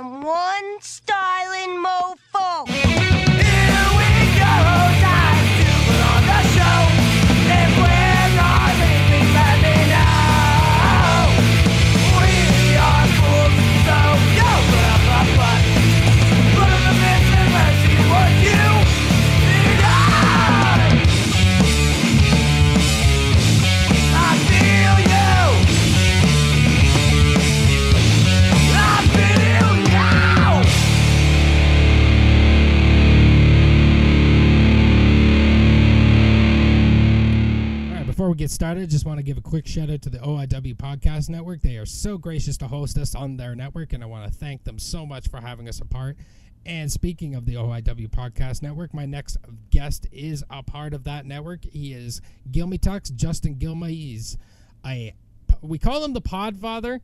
[0.00, 2.29] am one styling mofo.
[38.30, 41.28] We get started, just want to give a quick shout out to the OIW Podcast
[41.28, 41.62] Network.
[41.62, 44.62] They are so gracious to host us on their network, and I want to thank
[44.62, 46.16] them so much for having us a part.
[46.64, 49.36] And speaking of the OIW Podcast Network, my next
[49.70, 51.64] guest is a part of that network.
[51.64, 53.90] He is Guilmy Talks, Justin Guilmy.
[53.90, 54.38] He's
[55.60, 57.00] we call him the Podfather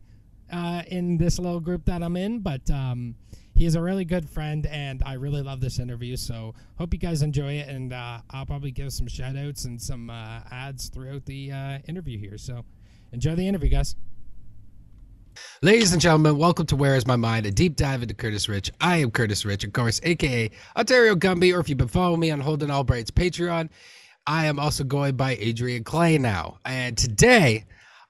[0.53, 3.17] uh, in this little group that I'm in, but um,
[3.57, 6.17] he is a really good friend, and I really love this interview.
[6.17, 9.81] So hope you guys enjoy it, and uh, I'll probably give some shout outs and
[9.81, 12.37] some uh, ads throughout the uh, interview here.
[12.37, 12.67] So
[13.13, 13.97] enjoy the interview, guys.
[15.63, 18.71] Ladies and gentlemen, welcome to Where Is My Mind, a deep dive into Curtis Rich.
[18.81, 22.31] I am Curtis Rich, of course, aka Ontario Gumby, or if you've been following me
[22.31, 23.71] on Holden Albright's Patreon,
[24.27, 26.59] I am also going by Adrian Clay now.
[26.67, 27.65] And today,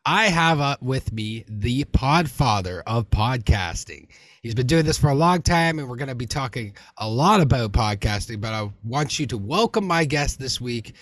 [0.05, 4.08] I have uh, with me the podfather of podcasting.
[4.47, 7.11] He's been doing this for a long time, and we're going to be talking a
[7.11, 10.94] lot about podcasting, but I want you to welcome my guest this week,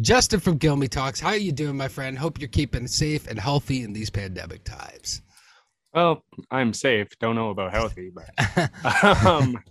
[0.00, 1.20] Justin from Guilmy Talks.
[1.20, 2.18] How are you doing, my friend?
[2.18, 5.22] Hope you're keeping safe and healthy in these pandemic times.
[5.94, 7.16] Well, I'm safe.
[7.20, 9.62] Don't know about healthy, but um,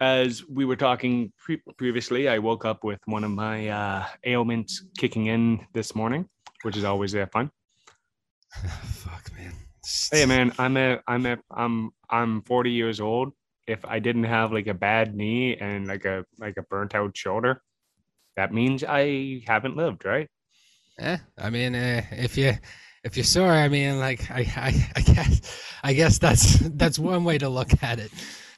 [0.00, 4.82] as we were talking pre- previously, I woke up with one of my uh, ailments
[4.96, 6.26] kicking in this morning,
[6.62, 7.50] which is always uh, fun.
[8.64, 9.52] Fuck, man.
[10.12, 13.32] Hey, man, I'm a, I'm a, I'm, I'm 40 years old.
[13.66, 17.16] If I didn't have like a bad knee and like a, like a burnt out
[17.16, 17.62] shoulder,
[18.36, 20.28] that means I haven't lived, right?
[20.98, 22.52] Yeah, I mean, uh, if you
[23.04, 27.24] if you're sore, I mean, like I, I, I guess I guess that's that's one
[27.24, 28.12] way to look at it.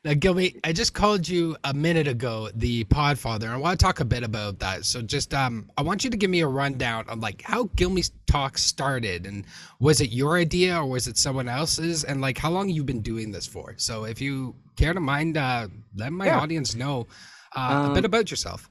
[0.04, 3.48] Now, Gilby, I just called you a minute ago the Podfather.
[3.50, 4.84] I want to talk a bit about that.
[4.84, 8.10] So, just um, I want you to give me a rundown on like how Guilmy
[8.26, 9.44] Talk started, and
[9.78, 13.00] was it your idea or was it someone else's, and like how long you've been
[13.00, 13.74] doing this for.
[13.76, 16.40] So, if you care to mind, uh, let my Yeah.
[16.40, 17.06] audience know
[17.54, 18.68] uh, a bit Um, about yourself.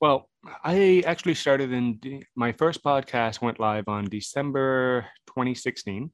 [0.00, 0.30] Well,
[0.62, 6.12] I actually started in de- my first podcast went live on December 2016.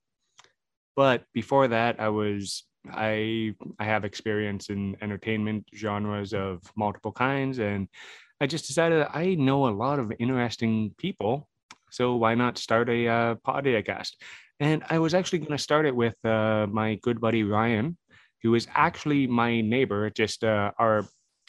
[0.96, 7.58] But before that, I was I I have experience in entertainment genres of multiple kinds,
[7.58, 7.88] and
[8.40, 11.48] I just decided I know a lot of interesting people,
[11.90, 14.12] so why not start a uh, podcast?
[14.60, 17.96] And I was actually going to start it with uh, my good buddy Ryan,
[18.42, 20.10] who is actually my neighbor.
[20.10, 21.06] Just uh, our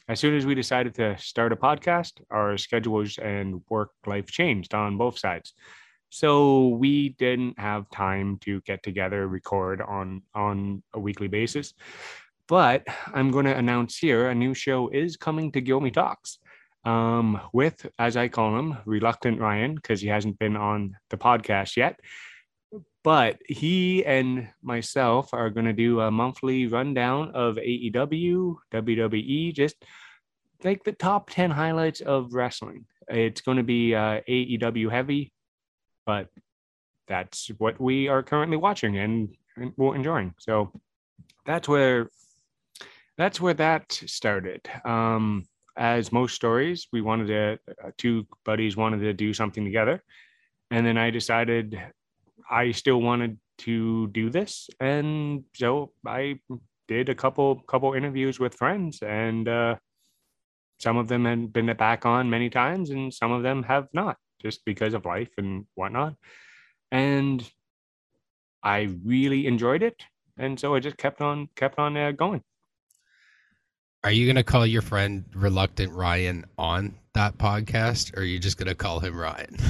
[0.08, 4.74] as soon as we decided to start a podcast, our schedules and work life changed
[4.74, 5.54] on both sides.
[6.12, 11.74] So we didn't have time to get together, record on on a weekly basis.
[12.50, 12.84] But
[13.14, 16.40] I'm going to announce here a new show is coming to Guilmy Talks
[16.84, 21.78] um, with, as I call him, Reluctant Ryan, because he hasn't been on the podcast
[21.78, 21.98] yet.
[23.04, 29.78] But he and myself are going to do a monthly rundown of AEW, WWE, just
[30.62, 32.86] like the top 10 highlights of wrestling.
[33.08, 35.32] It's going to be uh, AEW heavy,
[36.06, 36.28] but
[37.08, 39.36] that's what we are currently watching and,
[39.76, 40.34] we're enjoying.
[40.40, 40.72] So
[41.46, 42.10] that's where
[43.18, 44.62] that's where that started.
[44.86, 45.44] Um,
[45.78, 50.02] as most stories, we wanted to uh, two buddies wanted to do something together,
[50.72, 51.80] and then I decided
[52.50, 56.40] I still wanted to do this, and so I
[56.88, 59.76] did a couple couple interviews with friends, and uh,
[60.80, 64.18] some of them had been back on many times, and some of them have not,
[64.42, 66.16] just because of life and whatnot.
[66.92, 67.48] And
[68.64, 70.04] I really enjoyed it,
[70.38, 72.44] and so I just kept on kept on uh, going.
[74.04, 78.58] Are you gonna call your friend Reluctant Ryan on that podcast, or are you just
[78.58, 79.58] gonna call him Ryan?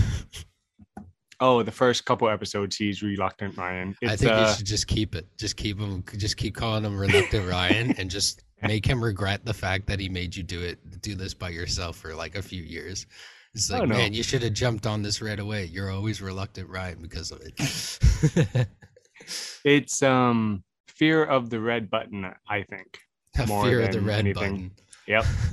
[1.44, 3.96] Oh, the first couple episodes, he's reluctant, Ryan.
[4.06, 5.26] I think uh, you should just keep it.
[5.40, 6.04] Just keep him.
[6.16, 10.08] Just keep calling him Reluctant Ryan, and just make him regret the fact that he
[10.08, 13.08] made you do it, do this by yourself for like a few years.
[13.54, 15.66] It's like, man, you should have jumped on this right away.
[15.66, 18.68] You're always Reluctant Ryan because of it.
[19.66, 23.00] it's um fear of the red button, I think.
[23.40, 24.34] A More fear of the red anything.
[24.54, 24.72] button.
[25.08, 25.26] Yep.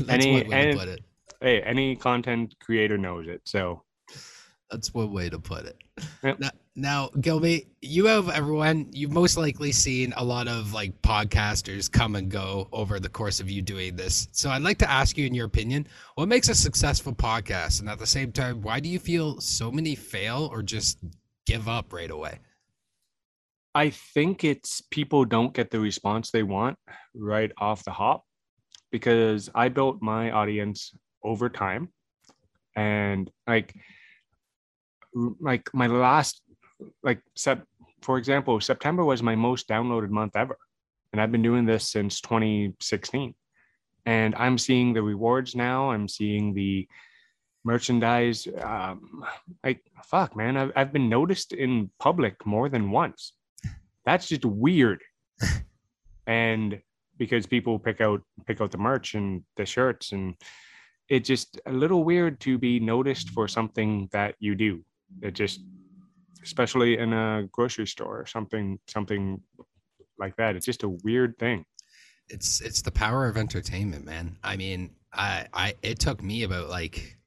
[0.00, 1.00] That's Any- one way to put it.
[1.40, 3.42] Hey, any content creator knows it.
[3.44, 3.82] So
[4.70, 5.76] That's one way to put it.
[6.24, 6.38] Yep.
[6.40, 11.90] Now, Now, Gilby, you have everyone, you've most likely seen a lot of like podcasters
[11.90, 14.28] come and go over the course of you doing this.
[14.32, 15.86] So I'd like to ask you, in your opinion,
[16.16, 17.80] what makes a successful podcast?
[17.80, 20.98] And at the same time, why do you feel so many fail or just
[21.46, 22.40] give up right away?
[23.74, 26.78] I think it's people don't get the response they want
[27.14, 28.24] right off the hop
[28.92, 30.92] because I built my audience
[31.24, 31.88] over time.
[32.74, 33.74] And like,
[35.40, 36.42] like my last
[37.02, 37.66] like sep-
[38.02, 40.58] for example, September was my most downloaded month ever.
[41.12, 43.34] And I've been doing this since 2016.
[44.04, 45.90] And I'm seeing the rewards now.
[45.90, 46.86] I'm seeing the
[47.64, 48.46] merchandise.
[48.60, 49.24] Um,
[49.64, 53.32] like, fuck, man, I've, I've been noticed in public more than once.
[54.04, 55.02] That's just weird.
[56.26, 56.80] and
[57.18, 60.34] because people pick out pick out the merch and the shirts and
[61.08, 64.84] it's just a little weird to be noticed for something that you do.
[65.22, 65.60] It just
[66.46, 69.40] especially in a grocery store or something something
[70.18, 70.56] like that.
[70.56, 71.64] It's just a weird thing.
[72.28, 74.38] It's it's the power of entertainment, man.
[74.42, 77.18] I mean, I I it took me about like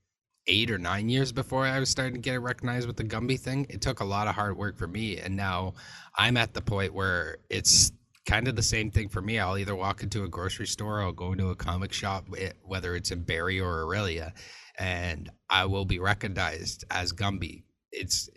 [0.47, 3.67] eight or nine years before I was starting to get recognized with the Gumby thing.
[3.69, 5.75] It took a lot of hard work for me, and now
[6.17, 7.91] I'm at the point where it's
[8.25, 9.39] kind of the same thing for me.
[9.39, 12.95] I'll either walk into a grocery store, I'll go into a comic shop, eh, whether
[12.95, 14.31] it's in Barrie or Orillia,
[14.77, 17.63] and I will be recognized as Gumby.
[17.91, 18.29] It's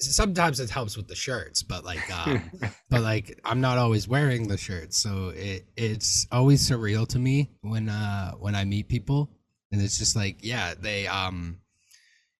[0.00, 2.50] sometimes it helps with the shirts, but like, um,
[2.90, 7.50] but like, I'm not always wearing the shirts, so it it's always surreal to me
[7.62, 9.30] when uh when I meet people,
[9.72, 11.60] and it's just like, yeah, they um,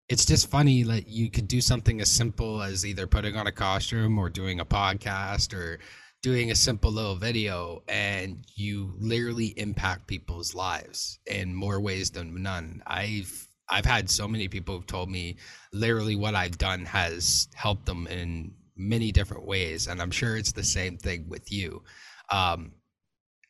[0.09, 3.53] it's just funny like you could do something as simple as either putting on a
[3.53, 5.79] costume or doing a podcast or
[6.23, 12.43] doing a simple little video and you literally impact people's lives in more ways than
[12.43, 12.83] none.
[12.87, 15.37] I've I've had so many people who've told me
[15.73, 20.53] literally what I've done has helped them in many different ways, and I'm sure it's
[20.53, 21.83] the same thing with you.
[22.31, 22.73] Um,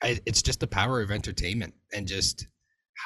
[0.02, 2.46] it's just the power of entertainment and just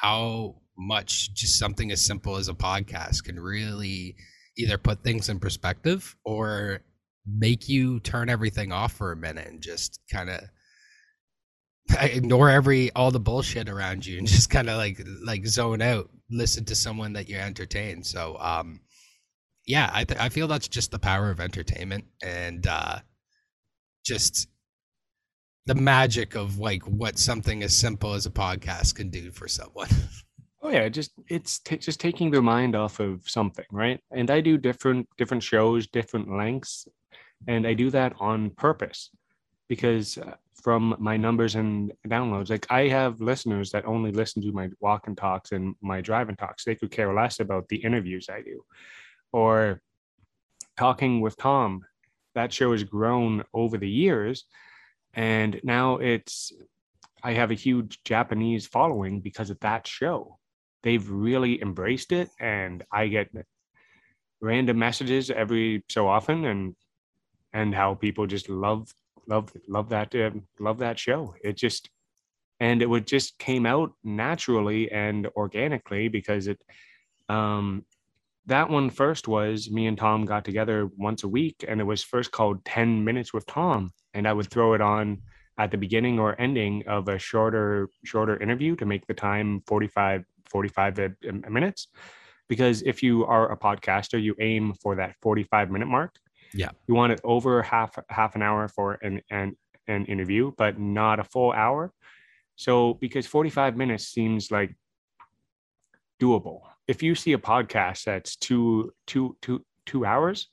[0.01, 4.15] how much just something as simple as a podcast can really
[4.57, 6.81] either put things in perspective or
[7.25, 10.41] make you turn everything off for a minute and just kind of
[12.01, 16.09] ignore every all the bullshit around you and just kind of like like zone out
[16.29, 18.03] listen to someone that you entertain.
[18.03, 18.81] So um
[19.67, 22.99] yeah i th- i feel that's just the power of entertainment and uh
[24.05, 24.47] just
[25.65, 29.89] the magic of like what something as simple as a podcast can do for someone.
[30.61, 33.99] Oh yeah just it's t- just taking their mind off of something right?
[34.09, 36.87] And i do different different shows different lengths
[37.47, 39.11] and i do that on purpose
[39.69, 40.33] because uh,
[40.65, 42.49] from my numbers and downloads.
[42.49, 46.27] Like I have listeners that only listen to my walk and talks and my drive
[46.27, 46.63] and talks.
[46.63, 48.65] They could care less about the interviews I do.
[49.31, 49.79] Or
[50.75, 51.85] talking with Tom,
[52.33, 54.45] that show has grown over the years.
[55.13, 56.51] And now it's,
[57.23, 60.39] I have a huge Japanese following because of that show.
[60.81, 62.29] They've really embraced it.
[62.39, 63.29] And I get
[64.41, 66.75] random messages every so often and
[67.53, 68.91] and how people just love
[69.27, 71.35] love love that uh, love that show.
[71.43, 71.89] It just
[72.59, 76.61] and it would just came out naturally and organically because it
[77.29, 77.85] um
[78.47, 82.03] that one first was me and Tom got together once a week and it was
[82.03, 83.91] first called 10 minutes with Tom.
[84.13, 85.23] And I would throw it on
[85.57, 90.23] at the beginning or ending of a shorter shorter interview to make the time 45
[90.49, 91.15] 45
[91.49, 91.87] minutes.
[92.47, 96.15] Because if you are a podcaster you aim for that 45 minute mark
[96.53, 96.69] yeah.
[96.87, 99.55] You want it over half half an hour for an an,
[99.87, 101.91] an interview, but not a full hour.
[102.55, 104.75] So because 45 minutes seems like
[106.21, 106.61] doable.
[106.87, 110.47] If you see a podcast that's two two two two hours,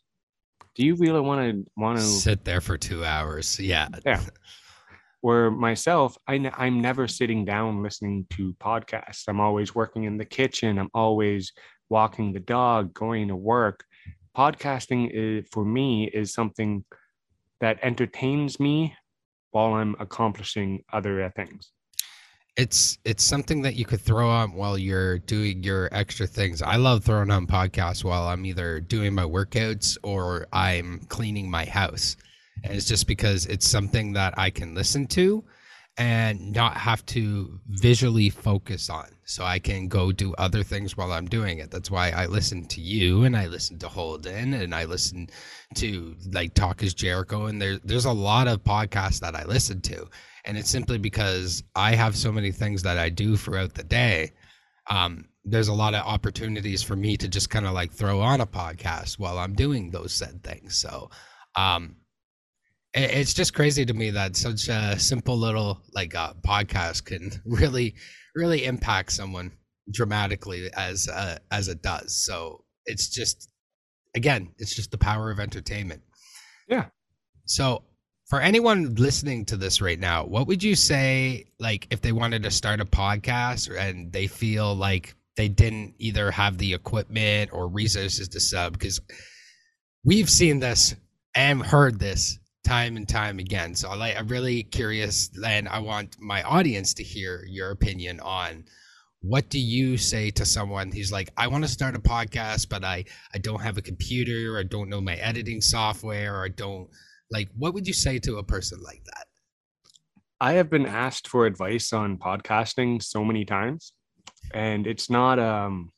[0.74, 3.58] do you really want to want to sit there for two hours?
[3.60, 3.88] Yeah.
[4.04, 4.20] Yeah.
[5.20, 9.28] Where myself, I n- I'm never sitting down listening to podcasts.
[9.28, 10.78] I'm always working in the kitchen.
[10.78, 11.52] I'm always
[11.88, 13.84] walking the dog, going to work
[14.36, 16.84] podcasting is, for me is something
[17.60, 18.94] that entertains me
[19.50, 21.72] while I'm accomplishing other things.
[22.56, 26.60] It's it's something that you could throw on while you're doing your extra things.
[26.60, 31.64] I love throwing on podcasts while I'm either doing my workouts or I'm cleaning my
[31.64, 32.16] house.
[32.62, 35.42] And it's just because it's something that I can listen to
[35.98, 39.06] and not have to visually focus on.
[39.24, 41.70] So I can go do other things while I'm doing it.
[41.70, 45.28] That's why I listen to you and I listen to Holden and I listen
[45.76, 47.46] to like Talk is Jericho.
[47.46, 50.08] And there, there's a lot of podcasts that I listen to.
[50.44, 54.32] And it's simply because I have so many things that I do throughout the day.
[54.88, 58.40] Um, there's a lot of opportunities for me to just kind of like throw on
[58.40, 60.76] a podcast while I'm doing those said things.
[60.76, 61.10] So,
[61.54, 61.96] um,
[62.94, 67.94] it's just crazy to me that such a simple little like uh, podcast can really,
[68.34, 69.52] really impact someone
[69.90, 72.14] dramatically as uh, as it does.
[72.14, 73.50] So it's just,
[74.14, 76.02] again, it's just the power of entertainment.
[76.68, 76.86] Yeah.
[77.46, 77.84] So
[78.26, 82.42] for anyone listening to this right now, what would you say like if they wanted
[82.42, 87.68] to start a podcast and they feel like they didn't either have the equipment or
[87.68, 89.00] resources to sub because
[90.04, 90.94] we've seen this
[91.34, 93.74] and heard this time and time again.
[93.74, 98.64] So I'm really curious and I want my audience to hear your opinion on
[99.20, 102.84] what do you say to someone who's like I want to start a podcast but
[102.84, 106.48] I I don't have a computer or I don't know my editing software or I
[106.48, 106.88] don't
[107.30, 109.26] like what would you say to a person like that?
[110.40, 113.92] I have been asked for advice on podcasting so many times,
[114.52, 115.92] and it's not um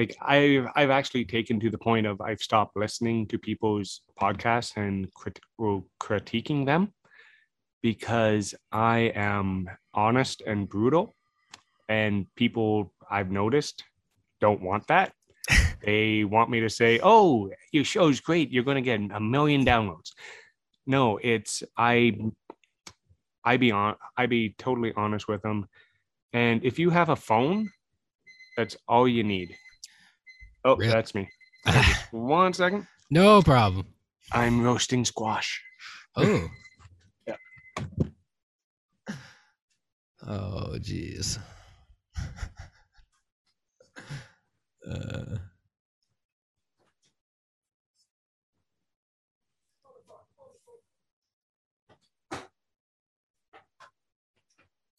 [0.00, 4.72] like I've I've actually taken to the point of I've stopped listening to people's podcasts
[4.76, 5.40] and crit-
[6.02, 6.94] critiquing them
[7.82, 11.14] because I am honest and brutal,
[11.90, 13.84] and people I've noticed
[14.40, 15.12] don't want that.
[15.84, 18.50] they want me to say, "Oh, your show's great.
[18.50, 20.12] You're going to get a million downloads."
[20.86, 22.18] No, it's I
[23.44, 25.68] I be on I be totally honest with them.
[26.32, 27.68] And if you have a phone,
[28.56, 29.56] that's all you need.
[30.64, 31.28] Oh, that's me.
[32.10, 32.86] One second.
[33.10, 33.86] no problem.
[34.32, 35.62] I'm roasting squash.
[36.16, 36.48] Oh.
[37.26, 37.36] Yeah.
[40.26, 41.38] Oh, jeez.
[44.90, 45.36] uh,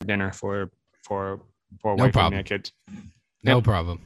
[0.05, 0.71] Dinner for
[1.03, 1.41] for
[1.81, 2.39] for No wife problem.
[2.39, 2.71] and kids.
[3.43, 3.63] no Yep.
[3.63, 3.99] problem.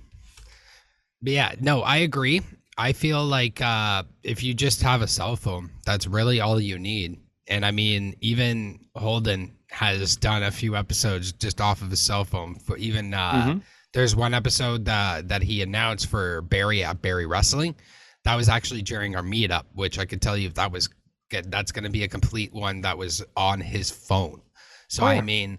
[1.25, 2.41] But yeah, no, I agree.
[2.77, 6.77] I feel like uh, if you just have a cell phone, that's really all you
[6.77, 7.19] need.
[7.47, 12.25] And I mean, even Holden has done a few episodes just off of his cell
[12.25, 12.55] phone.
[12.55, 13.61] For even uh, Mhm.
[13.93, 17.75] there's one episode that that he announced for Barrie at Barrie Wrestling.
[18.23, 20.89] That was actually during our meetup, which I could tell you that was
[21.31, 21.49] good.
[21.51, 24.41] That's going to be a complete one that was on his phone.
[24.89, 25.57] So Oh, I mean,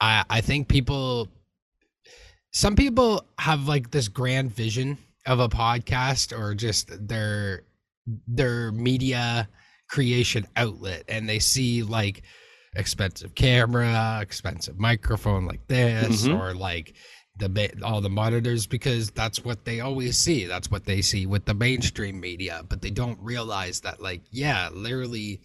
[0.00, 1.28] I I think people,
[2.54, 4.96] some people have like this grand vision
[5.26, 7.64] of a podcast or just their
[8.28, 9.48] their media
[9.90, 12.22] creation outlet, and they see like
[12.76, 16.38] expensive camera, expensive microphone like this, Mhm.
[16.38, 16.94] or like
[17.36, 20.44] the all the monitors because that's what they always see.
[20.44, 24.68] That's what they see with the mainstream media, but they don't realize that like yeah,
[24.72, 25.40] literally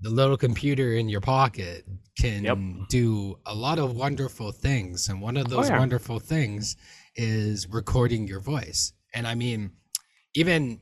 [0.00, 1.84] the little computer in your pocket
[2.18, 2.58] can Yep.
[2.88, 5.78] do a lot of wonderful things and one of Oh, those yeah.
[5.78, 6.76] wonderful things
[7.16, 8.92] is recording your voice.
[9.14, 9.72] And I mean
[10.34, 10.80] even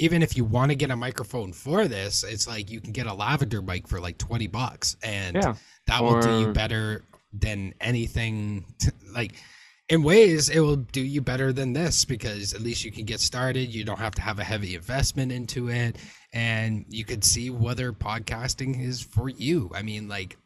[0.00, 3.06] even if you want to get a microphone for this, it's like you can get
[3.06, 5.54] a lavalier mic for like 20 bucks and Yeah.
[5.86, 9.34] that will do you better than anything t- like
[9.88, 13.20] in ways it will do you better than this because at least you can get
[13.20, 15.96] started you don't have to have a heavy investment into it
[16.34, 20.36] and you could see whether podcasting is for you i mean like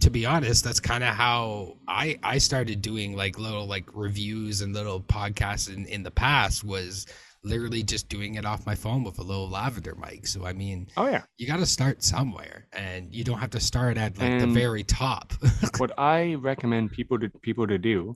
[0.00, 4.60] to be honest that's kind of how i i started doing like little like reviews
[4.60, 7.06] and little podcasts in in the past was
[7.42, 10.86] literally just doing it off my phone with a little lavalier mic so i mean
[10.96, 11.22] Oh yeah.
[11.36, 14.82] you got to start somewhere and you don't have to start at like the very
[14.84, 15.34] top
[15.78, 18.14] what I recommend people to people to do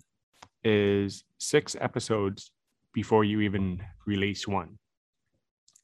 [0.65, 2.51] is six episodes
[2.95, 4.79] before you even release one.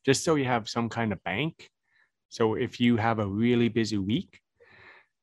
[0.05, 1.69] Just so you have some kind of bank.
[2.29, 4.41] So if you have a really busy week,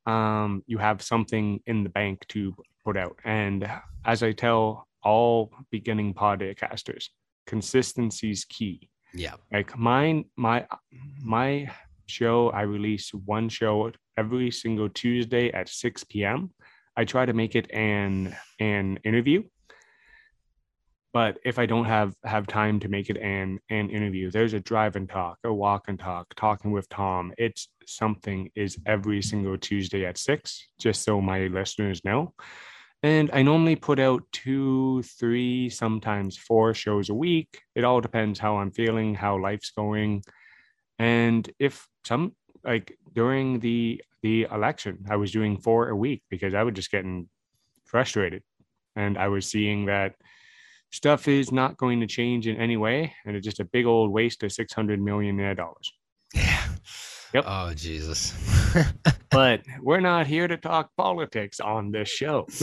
[0.06, 3.18] um, you have something in the bank to put out.
[3.24, 3.70] And
[4.06, 7.06] as I tell all beginning podcasters,
[7.48, 10.66] consistency is key yeah like mine my
[11.22, 11.70] my
[12.08, 16.52] show i release one show every single tuesday at 6 p.m
[16.96, 19.44] i try to make it an an interview
[21.14, 24.60] but if i don't have have time to make it an an interview there's a
[24.60, 29.58] drive and talk a walk and talk talking with tom it's something is every single
[29.58, 32.34] tuesday at 6 just so my listeners know
[33.04, 37.62] and I normally put out two, three, sometimes four shows a week.
[37.74, 40.24] It all depends how I'm feeling, how life's going.
[41.00, 46.54] And if some like during the the election, I was doing four a week because
[46.54, 47.28] I was just getting
[47.86, 48.44] frustrated.
[48.96, 50.14] And I was seeing that
[50.92, 53.14] stuff is not going to change in any way.
[53.26, 55.94] And it's just a big old waste of six hundred million dollars.
[56.34, 56.64] yeah
[57.34, 57.46] Yep.
[57.48, 58.34] oh jesus
[59.32, 62.48] But we're not here to talk politics on this show.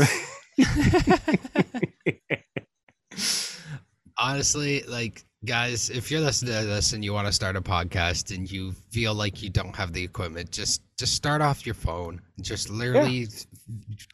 [4.18, 7.60] Honestly, like guys, if you're uh, listening to this and you want to start a
[7.62, 11.74] podcast and you feel like you don't have the equipment, just just start off your
[11.74, 12.20] phone.
[12.40, 13.28] Just literally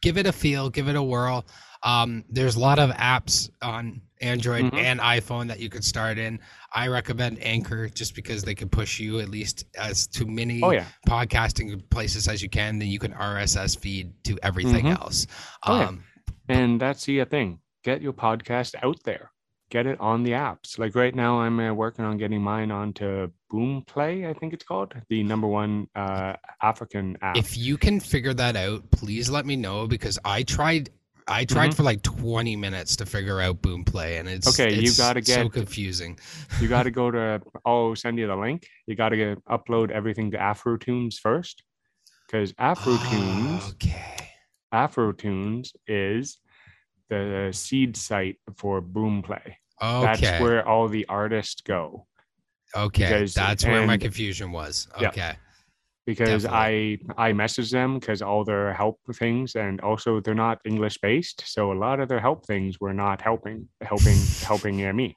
[0.02, 1.44] give it a feel, give it a whirl.
[1.84, 4.78] Um, there's a lot of apps on Android Mhm.
[4.78, 6.40] and iPhone that you could start in.
[6.72, 10.70] I recommend Anchor just because they can push you at least as to many oh
[10.70, 10.86] yeah.
[11.06, 12.78] podcasting places as you can.
[12.78, 14.98] Then you can RSS feed to everything Mhm.
[14.98, 15.26] else.
[15.64, 15.88] Oh, yeah.
[15.88, 16.04] Um,
[16.48, 17.58] And that's the uh, thing.
[17.84, 19.30] Get your podcast out there.
[19.70, 20.78] Get it on the apps.
[20.78, 24.28] Like right now, I'm uh, working on getting mine onto Boomplay.
[24.28, 27.36] I think it's called the number one uh, African app.
[27.36, 30.90] If you can figure that out, please let me know because I tried.
[31.26, 31.74] I tried Mhm.
[31.76, 35.48] for like 20 minutes to figure out Boomplay, and it's Okay, you gotta get so
[35.48, 36.18] confusing.
[36.60, 37.40] you got to go to.
[37.64, 38.66] I'll send you the link.
[38.86, 41.62] You got to get upload everything to AfroTunes first,
[42.26, 44.30] because AfroTunes, Oh, okay.
[44.72, 46.38] AfroTunes is
[47.08, 49.54] the seed site for Boomplay.
[49.80, 50.40] That's Okay.
[50.42, 52.06] where all the artists go.
[52.76, 53.04] okay.
[53.04, 54.88] because- That's where my confusion was.
[55.00, 55.36] Yeah.
[56.06, 57.14] Because I Definitely.
[57.16, 61.72] I message them because all their help things and also they're not English based, so
[61.72, 65.16] a lot of their help things were not helping helping helping me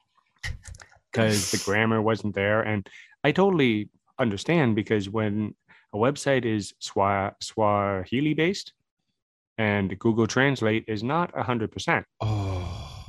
[1.12, 2.88] because the grammar wasn't there, and
[3.22, 5.54] I totally understand because when
[5.92, 8.72] a website is Swa- Swahili based
[9.58, 13.04] and Google Translate is not hundred percent, Oh.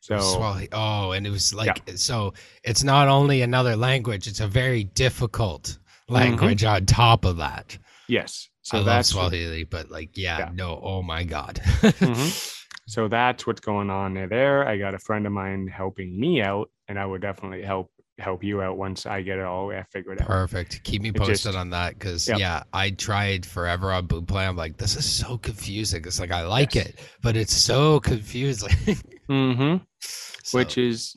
[0.00, 0.68] so Swahili.
[0.72, 2.32] Oh, and it was like so.
[2.64, 7.76] It's not only another language; it's a very difficult language on top of that.
[8.08, 10.50] yes, so I love that's Swahili, but like, yeah, Yeah.
[10.54, 10.80] no.
[10.82, 11.60] Oh my god.
[11.64, 12.54] Mhm.
[12.90, 14.66] So that's what's going on there.
[14.66, 18.42] I got a friend of mine helping me out, and I would definitely help help
[18.42, 20.26] you out once I get it all figured out.
[20.26, 20.82] Perfect.
[20.84, 22.38] Keep me posted just- on that because Yep.
[22.38, 24.48] yeah, I tried forever on Boomplay.
[24.48, 26.02] I'm like, this is so confusing.
[26.06, 26.86] It's like I like Yes.
[26.86, 28.70] it, but it's so confusing.
[29.28, 29.84] Mm-hmm.
[30.00, 31.14] So, Which is,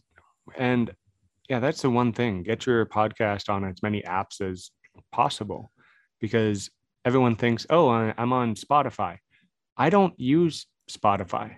[0.57, 0.91] and
[1.47, 2.43] yeah, that's the one thing.
[2.43, 4.71] Get your podcast on as many apps as
[5.11, 5.71] possible,
[6.19, 6.69] because
[7.05, 9.17] everyone thinks, oh, I'm on Spotify.
[9.77, 11.57] I don't use Spotify.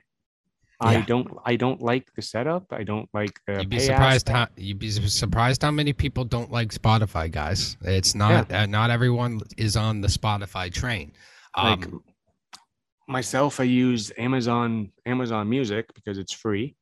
[0.79, 1.29] I don't.
[1.45, 2.65] I don't like the setup.
[2.71, 3.59] I don't like the.
[3.59, 7.77] you'd be surprised how you'd be surprised how many people don't like Spotify, guys.
[7.83, 11.13] It's not uh, not everyone is on the Spotify train.
[11.55, 12.03] like Um,
[13.07, 16.75] myself i use amazon amazon music because it's free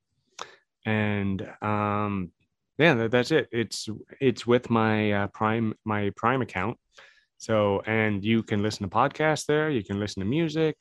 [0.85, 2.31] and um
[2.77, 3.47] yeah that's it.
[3.51, 3.87] It's
[4.19, 6.77] it's with my uh, prime my prime account.
[7.37, 10.75] So and you can listen to podcasts there you can listen to music.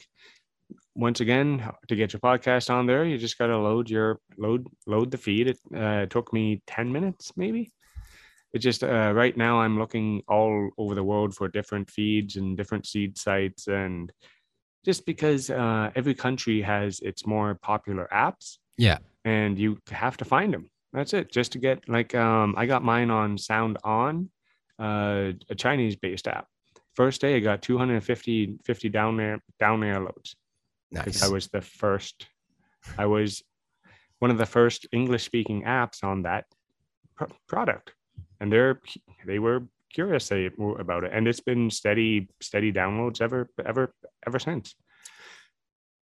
[0.95, 4.67] Once again to get your podcast on there you just got to load your load
[4.87, 5.49] load the feed.
[5.49, 7.73] It uh, took me 10 minutes maybe?
[8.53, 12.57] It just uh, right now i'm looking all over the world for different feeds and
[12.57, 14.13] different seed sites and
[14.85, 18.59] just because uh, every country has its more popular apps.
[18.77, 18.99] Yeah.
[19.25, 22.83] and you have to find them that's it just to get like um, i got
[22.83, 24.31] mine on sound on
[24.79, 26.47] uh, a chinese based app.
[26.95, 30.37] First day i got 250 50 down there down there loads
[30.91, 31.23] because Nice.
[31.23, 32.27] i was the first
[32.99, 33.43] i was
[34.19, 36.45] one of the first english speaking apps on that
[37.21, 37.93] pro- product.
[38.41, 38.81] And they're
[39.27, 41.13] they were curious about it.
[41.13, 43.93] And it's been steady steady downloads ever ever
[44.27, 44.75] ever since.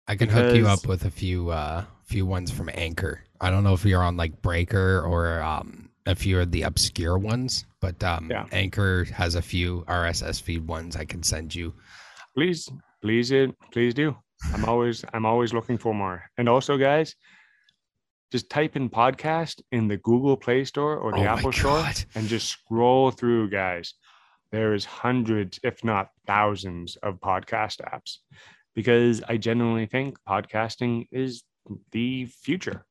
[0.06, 3.22] I can hook you up with a few uh few ones from Anchor.
[3.40, 7.18] I don't know if you're on like Breaker or um a few of the obscure
[7.18, 8.46] ones, but um Yeah.
[8.52, 11.74] Anchor has a few RSS feed ones I can send you.
[12.34, 12.68] please
[13.02, 14.16] please it please do.
[14.54, 16.22] I'm always i'm always looking for more.
[16.38, 17.14] And also guys
[18.30, 22.28] just type in podcast in the google play store or the Oh apple store and
[22.28, 23.94] just scroll through guys.
[24.52, 28.18] There is hundreds if not thousands of podcast apps
[28.74, 31.42] because i genuinely think podcasting is
[31.92, 32.84] the future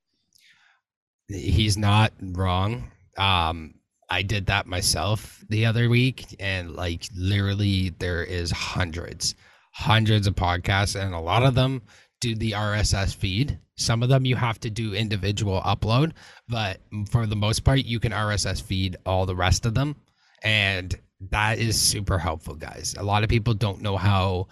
[1.27, 2.91] He's not wrong.
[3.17, 3.75] Um
[4.09, 9.35] I did that myself the other week and like literally there is hundreds
[9.73, 11.81] hundreds of podcasts and a lot of them
[12.19, 13.59] do the RSS feed.
[13.75, 16.13] Some of them you have to do individual upload,
[16.47, 16.79] but
[17.11, 19.95] for the most part you can RSS feed all the rest of them
[20.43, 20.95] and
[21.29, 22.95] that is super helpful guys.
[22.97, 24.47] A lot of people don't know how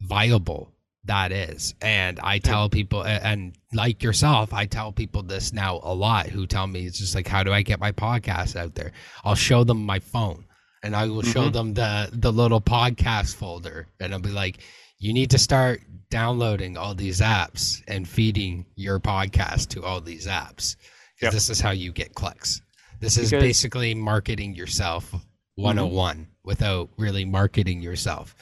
[0.00, 0.72] viable
[1.04, 1.74] that is.
[1.80, 6.46] And I tell people, and like yourself, I tell people this now a lot who
[6.46, 8.92] tell me it's just like, how do I get my podcast out there?
[9.24, 10.44] I'll show them my phone
[10.82, 11.52] and I will show Mhm.
[11.52, 14.58] them the, the little podcast folder and I'll be like,
[14.98, 20.26] you need to start downloading all these apps and feeding your podcast to all these
[20.26, 20.76] apps.
[21.16, 21.32] Because Yep.
[21.32, 22.60] this is how you get clicks.
[23.00, 25.14] This is Because- basically marketing yourself
[25.56, 28.34] 101 without really marketing yourself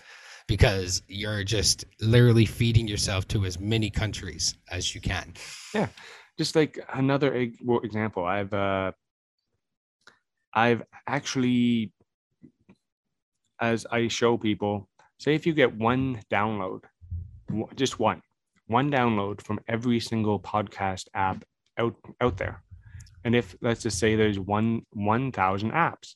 [0.49, 5.35] because you're just literally feeding yourself to as many countries as you can.
[5.73, 5.87] Yeah.
[6.37, 8.93] Just like another example i've uh
[10.55, 11.93] i've actually
[13.61, 16.83] as i show people say if you get one download
[17.75, 18.23] just one
[18.69, 21.45] one download from every single podcast app
[21.77, 22.63] out out there
[23.25, 26.15] and if let's just say there's one 1000 apps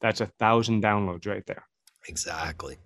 [0.00, 1.64] that's a thousand downloads right there
[2.08, 2.76] Exactly.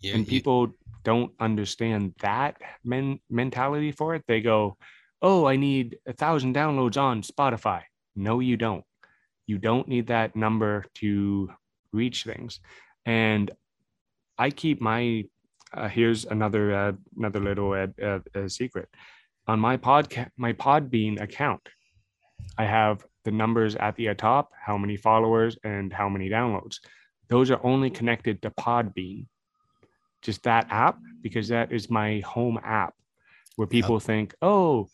[0.00, 4.76] You, and people don't understand that men- mentality for it they go
[5.22, 7.82] oh i need a thousand downloads on spotify.
[8.16, 8.84] No you don't.
[9.46, 11.50] You don't need that number to
[11.92, 12.60] reach things.
[13.06, 13.50] And
[14.38, 15.24] i keep my
[15.72, 18.88] uh, here's another uh, another little uh, uh, uh, secret.
[19.46, 21.68] On my podcast my podbean account
[22.58, 26.76] i have the numbers at the top how many followers and how many downloads.
[27.28, 29.26] Those are only connected to podbean
[30.22, 32.94] just that app because that is my home app
[33.56, 34.88] where people think oh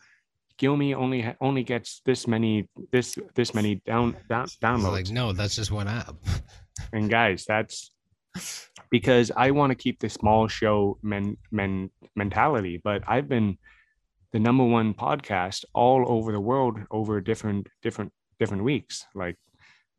[0.58, 5.54] Guilmy only only gets this many this this many down, down downloads like, no, that's
[5.54, 6.16] just one app.
[6.92, 7.90] and guys that's
[8.90, 13.56] because i want to keep the small show men men mentality but i've been
[14.32, 19.06] the number one podcast all over the world over different different different weeks.
[19.14, 19.36] Like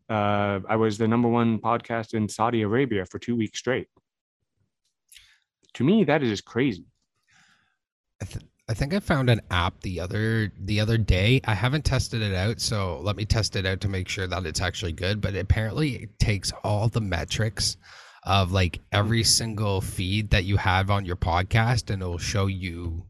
[0.10, 3.88] uh i was the number one podcast in saudi arabia for two weeks straight
[5.78, 6.86] to me that is just crazy
[8.22, 11.40] I, th- I think I found an app the other the other day.
[11.46, 14.46] I haven't tested it out, so let me test it out to make sure that
[14.46, 15.22] it's actually good.
[15.22, 17.78] But apparently, it takes all the metrics
[18.24, 23.06] of like every single feed that you have on your podcast, and it'll show you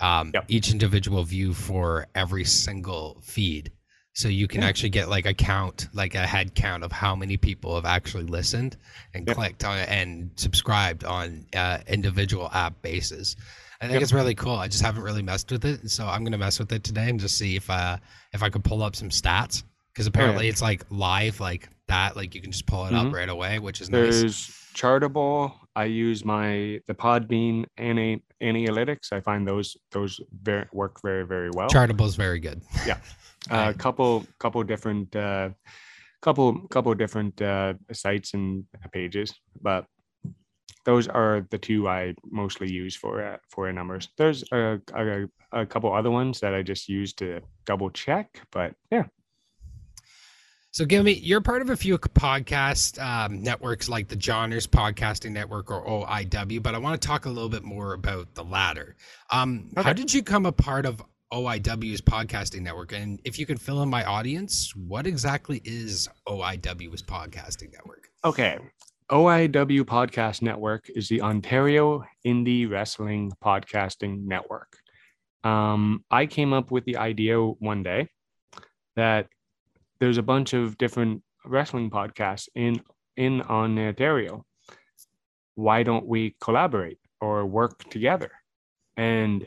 [0.00, 0.44] um, Yep.
[0.48, 3.72] each individual view for every single feed.
[4.14, 4.68] So you can Yeah.
[4.68, 8.24] actually get like a count, like a head count of how many people have actually
[8.24, 8.76] listened
[9.14, 9.36] and Yep.
[9.36, 13.36] clicked on it and subscribed on uh, individual app basis.
[13.80, 14.02] I think Yep.
[14.02, 14.56] it's really cool.
[14.56, 17.18] I just haven't really messed with it, so I'm gonna mess with it today and
[17.18, 17.96] just see if uh
[18.32, 22.34] if I could pull up some stats because apparently it's like live like that, like
[22.34, 23.12] you can just pull it up Mhm.
[23.14, 24.20] right away, which is nice.
[24.20, 25.52] There's Chartable.
[25.74, 29.12] I use my the Podbean ana- analytics.
[29.12, 31.68] I find those those very work very very well.
[31.68, 32.60] Chartable is very good.
[33.50, 35.50] A couple couple different uh,
[36.20, 39.86] couple couple different uh, sites and pages, but
[40.84, 44.08] those are the two I mostly use for uh, for numbers.
[44.16, 48.74] There's a, a a couple other ones that I just use to double check, but
[48.90, 49.04] yeah.
[50.74, 55.32] So, give me, you're part of a few podcast um, networks like the Johners Podcasting
[55.32, 58.96] Network or OIW, but I want to talk a little bit more about the latter.
[59.30, 62.92] Um, How did you come a part of OIW's podcasting network?
[62.92, 68.08] And if you can fill in my audience, what exactly is OIW's podcasting network?
[68.24, 68.58] Okay.
[69.10, 74.78] OIW Podcast Network is the Ontario Indie Wrestling Podcasting Network.
[75.44, 78.08] Um, I came up with the idea one day
[78.96, 79.26] that
[80.00, 82.80] there's a bunch of different wrestling podcasts in
[83.16, 84.46] in Ontario.
[85.56, 88.30] Why don't we collaborate or work together?
[88.96, 89.46] And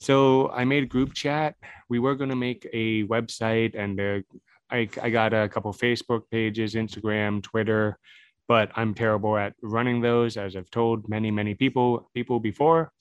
[0.00, 1.56] so I made a group chat.
[1.88, 4.24] We were going to make a website and
[4.70, 7.98] I, I got a couple Facebook pages, Instagram, Twitter,
[8.46, 12.92] but I'm terrible at running those, as I've told many, many people people before.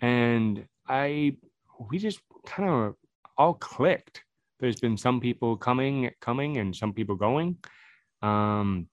[0.00, 1.36] And I
[1.90, 2.94] we just kind of
[3.36, 4.22] all clicked.
[4.60, 7.56] There's been some people coming, coming, and some people going.
[8.20, 8.88] Um,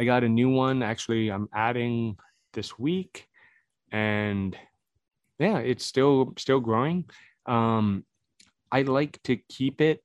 [0.00, 1.30] I got a new one actually.
[1.30, 2.16] I'm adding
[2.52, 3.28] this week,
[3.92, 4.56] and
[5.38, 7.04] yeah, it's still still growing.
[7.46, 8.04] Um,
[8.72, 10.02] I like to keep it.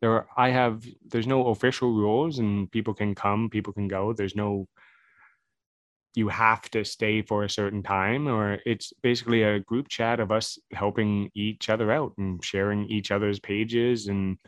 [0.00, 4.12] There are, i have there's no official rules and people can come people can go.
[4.12, 4.68] There's no
[6.14, 10.30] you have to stay for a certain time or it's basically a group chat of
[10.30, 14.38] us helping each other out and sharing each other's pages and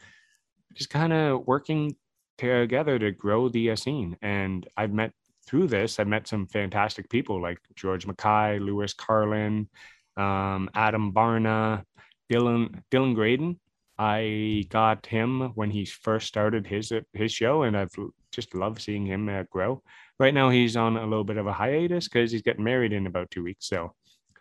[0.75, 1.96] just kind of working
[2.38, 4.16] together to grow the scene.
[4.22, 5.12] And i've met
[5.46, 9.68] through this i've met some fantastic people like george mackay lewis carlin
[10.16, 11.82] um, adam barna
[12.30, 13.59] dylan dylan graydon
[13.98, 17.94] I got him when he first started his his show, and I've
[18.30, 19.82] just loved seeing him uh, grow.
[20.18, 23.06] Right now, he's on a little bit of a hiatus because he's getting married in
[23.06, 23.94] about two weeks, so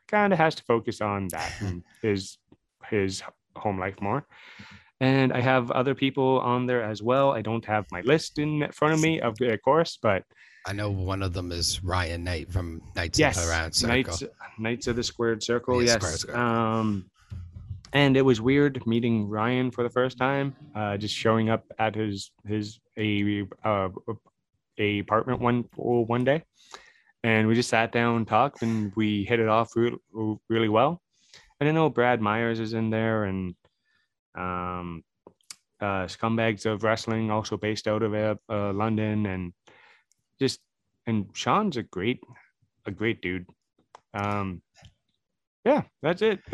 [0.07, 2.37] kind of has to focus on that and his
[2.89, 3.23] his
[3.55, 4.27] home life more.
[4.99, 7.31] And I have other people on there as well.
[7.31, 10.23] I don't have my list in front of me, of course, but
[10.67, 13.95] I know one of them is Ryan Knight from Knights yes, of the Round Circle.
[13.95, 14.23] Knights
[14.57, 15.81] Knights of the Squared Circle.
[15.81, 15.95] Yeah, yes.
[15.95, 16.41] Squared Circle.
[16.41, 17.09] Um,
[17.93, 20.55] and it was weird meeting Ryan for the first time.
[20.75, 23.89] Uh, just showing up at his his a uh,
[24.79, 26.43] a apartment one one day,
[27.23, 29.97] and we just sat down and talked, and we hit it off re-
[30.49, 31.01] really well.
[31.59, 33.55] And I know Brad Myers is in there, and
[34.35, 35.03] um,
[35.79, 39.53] uh, Scumbags of Wrestling, also based out of uh, London, and
[40.39, 40.59] just
[41.07, 42.19] and Sean's a great,
[42.85, 43.45] a great dude.
[44.13, 44.61] Um,
[45.65, 46.39] yeah, that's it.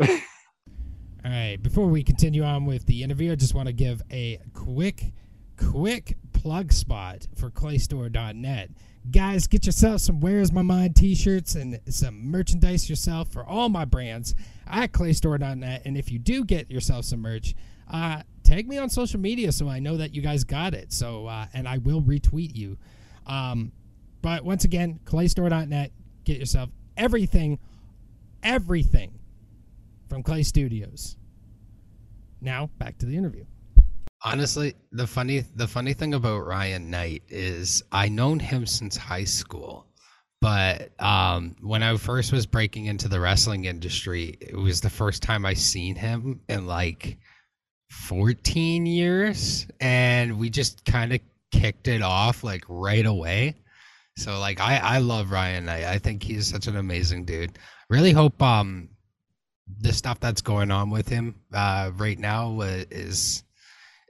[1.24, 1.62] All right.
[1.62, 5.12] Before we continue on with the interview, I just want to give a quick,
[5.56, 8.70] quick plug spot for claystore.net.
[9.10, 13.68] Guys, get yourself some Where's My Mind t shirts and some merchandise yourself for all
[13.68, 14.34] my brands
[14.66, 15.82] at claystore.net.
[15.84, 17.54] And if you do get yourself some merch,
[17.92, 20.92] uh, tag me on social media so I know that you guys got it.
[20.92, 22.78] So, uh, and I will retweet you.
[23.26, 23.72] Um,
[24.20, 25.92] but once again, claystore.net,
[26.24, 27.58] get yourself everything,
[28.42, 29.18] everything
[30.08, 31.16] from Clay Studios.
[32.40, 33.44] Now back to the interview.
[34.24, 39.24] Honestly, the funny the funny thing about Ryan Knight is I known him since high
[39.24, 39.86] school.
[40.40, 45.22] But um, when I first was breaking into the wrestling industry, it was the first
[45.22, 47.18] time I seen him in like
[47.90, 51.20] 14 years and we just kind of
[51.52, 53.54] kicked it off like right away.
[54.16, 55.84] So like I I love Ryan Knight.
[55.84, 57.58] I think he's such an amazing dude.
[57.88, 58.88] Really hope um
[59.80, 63.44] the stuff that's going on with him uh, right now uh, is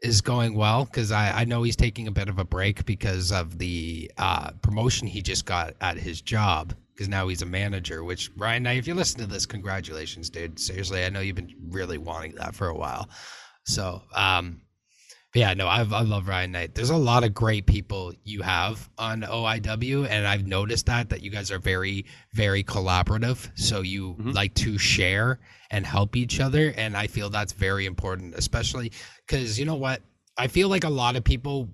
[0.03, 3.31] is going well because I, I know he's taking a bit of a break because
[3.31, 8.03] of the uh, promotion he just got at his job because now he's a manager
[8.03, 11.55] which ryan now if you listen to this congratulations dude seriously i know you've been
[11.69, 13.09] really wanting that for a while
[13.65, 14.61] so um
[15.35, 16.75] yeah, no, I've, I love Ryan Knight.
[16.75, 21.23] There's a lot of great people you have on OIW, and I've noticed that that
[21.23, 23.51] you guys are very, very collaborative.
[23.55, 24.31] So you mm-hmm.
[24.31, 25.41] like to share
[25.71, 28.93] and help each other, and I feel that's very important, especially
[29.27, 30.03] because you know what?
[30.37, 31.69] I feel like a lot of people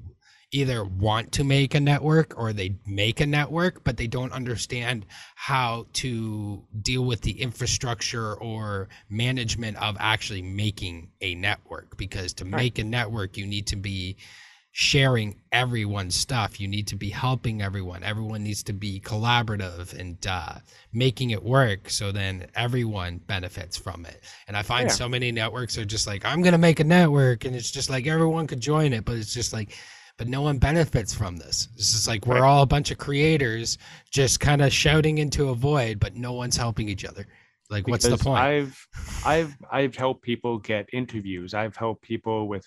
[0.51, 5.05] either want to make a network or they make a network, but they don't understand
[5.35, 11.97] how to deal with the infrastructure or management of actually making a network.
[11.97, 14.17] Because to make a network, you need to be
[14.73, 16.61] sharing everyone's stuff.
[16.61, 18.03] You need to be helping everyone.
[18.03, 20.55] Everyone needs to be collaborative and uh,
[20.93, 24.23] making it work so then everyone benefits from it.
[24.47, 24.95] And I find yeah.
[24.95, 27.45] so many networks are just like, I'm going to make a network.
[27.45, 29.77] And it's just like everyone could join it, but it's just like,
[30.19, 31.69] but no one benefits from this.
[31.77, 33.79] This is like we're all a bunch of creators
[34.11, 37.25] just kind of shouting into a void, but no one's helping each other.
[37.71, 38.43] Like, because what's the point?
[38.43, 38.87] I've
[39.25, 41.55] I've I've helped people get interviews.
[41.55, 42.67] I've helped people with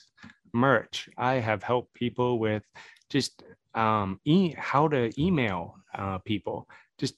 [0.54, 1.10] merch.
[1.18, 2.64] I have helped people with
[3.10, 3.44] just
[3.76, 6.70] um e- how to email uh, people.
[6.98, 7.16] Just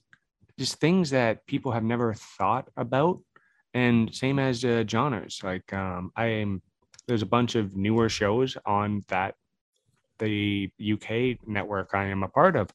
[0.57, 3.19] just things that people have never thought about.
[3.75, 5.41] And same as uh, Johners.
[5.43, 6.61] Like um, I am.
[7.07, 9.35] There's a bunch of newer shows on that
[10.19, 12.69] the UK network I am a part of.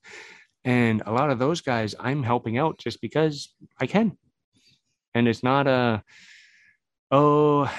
[0.64, 4.16] And a lot of those guys I'm helping out just because I can.
[5.14, 6.02] And it's not a,
[7.10, 7.72] oh,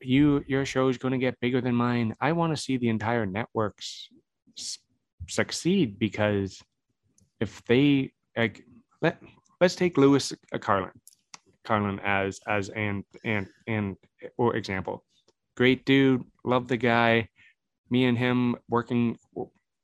[0.00, 2.14] you your show is going to get bigger than mine.
[2.20, 4.08] I want to see the entire networks
[5.26, 6.62] succeed because
[7.40, 8.64] if they like
[9.02, 9.20] let
[9.60, 10.92] let's take Lewis uh, Carlin
[11.64, 13.96] Carlin as as and and and
[14.36, 15.04] or example.
[15.56, 17.28] Great dude, love the guy
[17.90, 19.18] me and him working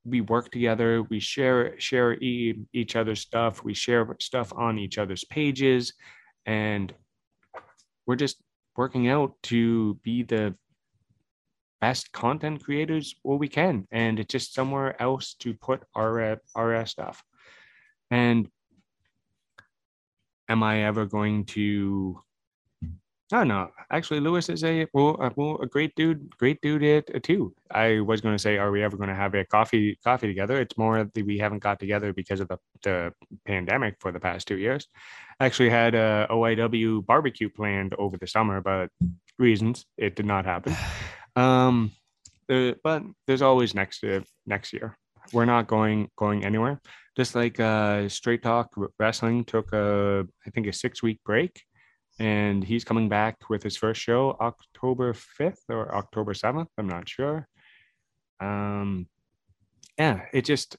[0.04, 1.02] we work together.
[1.02, 3.64] We share share e- each other's stuff.
[3.64, 5.94] We share stuff on each other's pages.
[6.46, 6.92] And
[8.06, 8.36] we're just
[8.76, 10.54] working out to be the
[11.80, 13.86] best content creators what we can.
[13.90, 17.22] And it's just somewhere else to put our our stuff.
[18.10, 18.48] And
[20.48, 22.20] am i ever going to
[23.34, 23.70] no, no.
[23.90, 27.52] Actually, Lewis is a well, a, well, a great dude, great dude it, too.
[27.70, 30.60] I was going to say, are we ever going to have a coffee coffee together?
[30.60, 33.12] It's more that we haven't got together because of the, the
[33.44, 34.86] pandemic for the past two years.
[35.40, 38.90] Actually, had a OIW barbecue planned over the summer, but
[39.36, 40.76] reasons it did not happen.
[41.36, 41.90] Um,
[42.46, 44.96] but there's always next uh, next year.
[45.32, 46.80] We're not going going anywhere.
[47.16, 51.60] Just like uh, Straight Talk Wrestling took a I think a six week break
[52.18, 56.68] and he's coming back with his first show October 5th or October 7th.
[56.78, 57.48] I'm not sure.
[58.40, 59.08] Um,
[59.98, 60.76] yeah, it just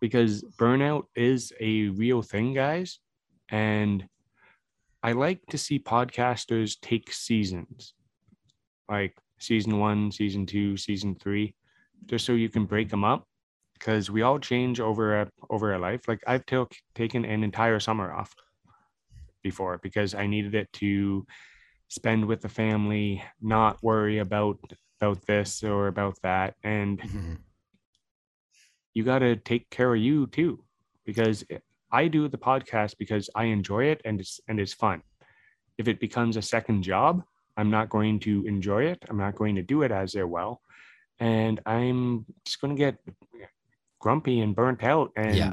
[0.00, 2.98] because burnout is a real thing, guys.
[3.48, 4.06] And
[5.02, 7.94] I like to see podcasters take seasons
[8.88, 11.54] like season one, season two, season three,
[12.06, 13.26] just so you can break them up
[13.74, 16.02] because we all change over a, over a life.
[16.06, 18.34] Like I've took taken an entire summer off
[19.42, 21.26] before because I needed it to
[21.88, 24.58] spend with the family, not worry about
[25.00, 27.34] about this or about that, and mm-hmm.
[28.94, 30.64] you got to take care of you too
[31.04, 31.44] because
[31.90, 35.02] I do the podcast because I enjoy it and it's and it's fun.
[35.78, 37.22] If it becomes a second job,
[37.56, 39.02] I'm not going to enjoy it.
[39.08, 40.60] I'm not going to do it as well,
[41.18, 42.96] and I'm just going to get
[44.00, 45.52] grumpy and burnt out and Yeah.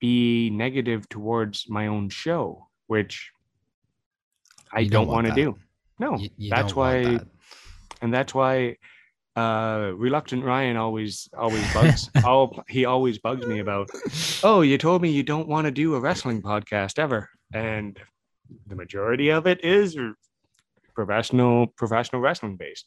[0.00, 3.30] Be negative towards my own show, which
[4.72, 5.58] I You don't, want want to do.
[5.98, 7.26] No, You- you that's why that.
[8.02, 8.76] and that's why
[9.36, 13.88] uh reluctant ryan always always bugs all he always bugs me about
[14.42, 17.96] oh you told me you don't want to do a wrestling podcast ever and
[18.66, 19.96] the majority of it is
[21.00, 22.86] professional professional wrestling based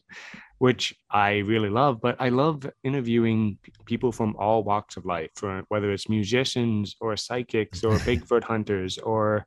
[0.60, 5.32] which i really love but i love interviewing p- people from all walks of life
[5.36, 9.45] for whether it's musicians or psychics or bigfoot hunters or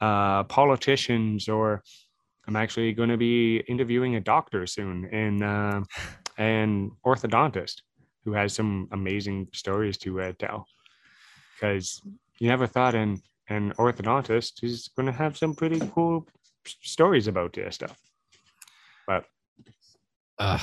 [0.00, 1.82] uh politicians or
[2.46, 5.80] I'm actually going to be interviewing a doctor soon and uh,
[6.38, 7.82] an orthodontist
[8.24, 10.66] who has some amazing stories to uh, tell.
[11.54, 12.00] Because
[12.38, 16.26] you never thought an an orthodontist is going to have some pretty cool
[16.64, 17.96] stories about this stuff.
[19.06, 19.24] But
[20.38, 20.60] Ugh.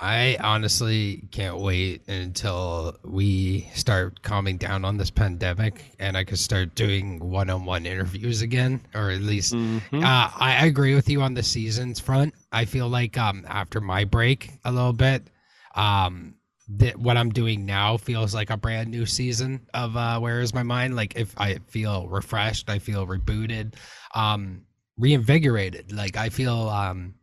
[0.00, 6.36] I honestly can't wait until we start calming down on this pandemic and I can
[6.36, 11.22] start doing one-on-one interviews again, or at least mhm, Uh, I I agree with you
[11.22, 12.34] on the seasons front.
[12.50, 15.28] I feel like um after my break a little bit,
[15.76, 16.34] um
[16.68, 20.54] that what I'm doing now feels like a brand new season of uh Where Is
[20.54, 20.96] My Mind?
[20.96, 23.74] Like if I feel refreshed, I feel rebooted,
[24.14, 24.62] um
[25.02, 25.92] reinvigorated.
[25.92, 27.14] Like I feel um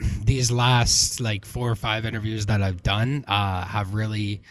[0.24, 4.42] these last like four or five interviews that I've done uh have really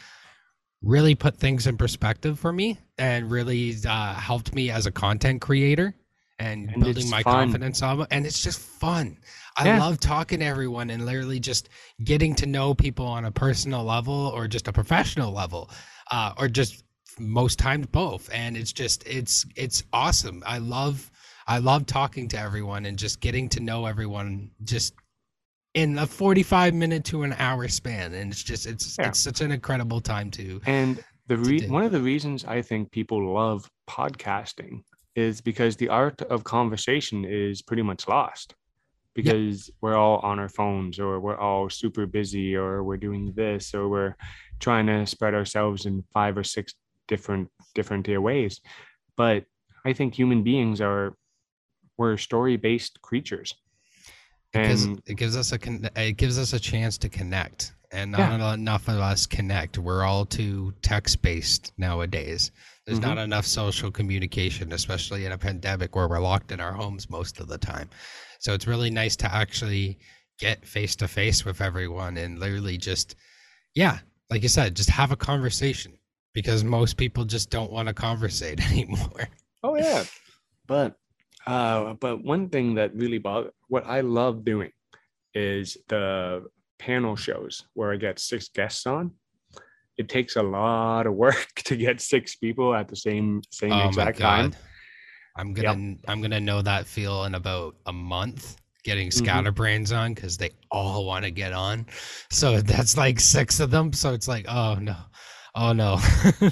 [0.82, 5.42] really put things in perspective for me and really uh helped me as a content
[5.42, 5.96] creator
[6.40, 7.34] and, And building my fun.
[7.52, 9.18] confidence on and it's just fun.
[9.58, 9.80] I Yeah.
[9.80, 11.70] love talking to everyone and literally just
[12.04, 15.70] getting to know people on a personal level or just a professional level,
[16.12, 16.84] uh, or just
[17.20, 18.30] most times both.
[18.34, 20.44] And it's just it's it's awesome.
[20.46, 21.12] I love
[21.50, 24.94] I love talking to everyone and just getting to know everyone just
[25.74, 29.08] in a 45 minute to an hour span and it's just it's Yeah.
[29.08, 31.72] it's such an incredible time to and the re- do.
[31.72, 34.84] one of the reasons I think people love podcasting
[35.16, 38.54] is because the art of conversation is pretty much lost
[39.16, 43.74] because we're all on our phones or we're all super busy or we're doing this
[43.74, 44.16] or we're
[44.60, 46.76] trying to spread ourselves in five or six
[47.08, 48.62] different different ways
[49.18, 49.46] but
[49.84, 51.16] i think human beings are
[52.00, 53.54] we're story based creatures
[54.54, 58.12] because and it gives us a con- it gives us a chance to connect and
[58.18, 58.36] Yeah.
[58.38, 59.78] not enough of us connect.
[59.78, 62.52] We're all too text based nowadays.
[62.86, 63.26] There's not Mm-hmm.
[63.26, 67.48] enough social communication especially in a pandemic where we're locked in our homes most of
[67.48, 67.90] the time.
[68.40, 70.00] So it's really nice to actually
[70.40, 73.16] get face to face with everyone and literally just
[73.76, 75.92] yeah like you said just have a conversation
[76.34, 79.28] because most people just don't want to conversate anymore.
[79.64, 80.06] Oh yeah,
[80.66, 80.96] but
[81.48, 84.72] uh, but one thing that really bother what I love doing
[85.34, 86.46] is the
[86.80, 89.12] panel shows where I get six guests on.
[89.98, 93.88] It takes a lot of work to get six people at the same same Oh
[93.90, 94.54] exact time.
[95.36, 99.14] I'm gonna I'm gonna know that feel in about a month getting Mhm.
[99.14, 101.86] scatterbrains on because they all want to get on.
[102.32, 103.92] So that's like six of them.
[103.94, 104.96] So it's like, oh no,
[105.56, 106.00] oh no.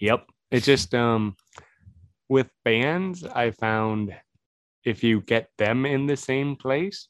[0.00, 0.26] Yep.
[0.50, 1.36] It just um
[2.28, 4.14] with bands, I found
[4.84, 7.08] if you get them in the same place,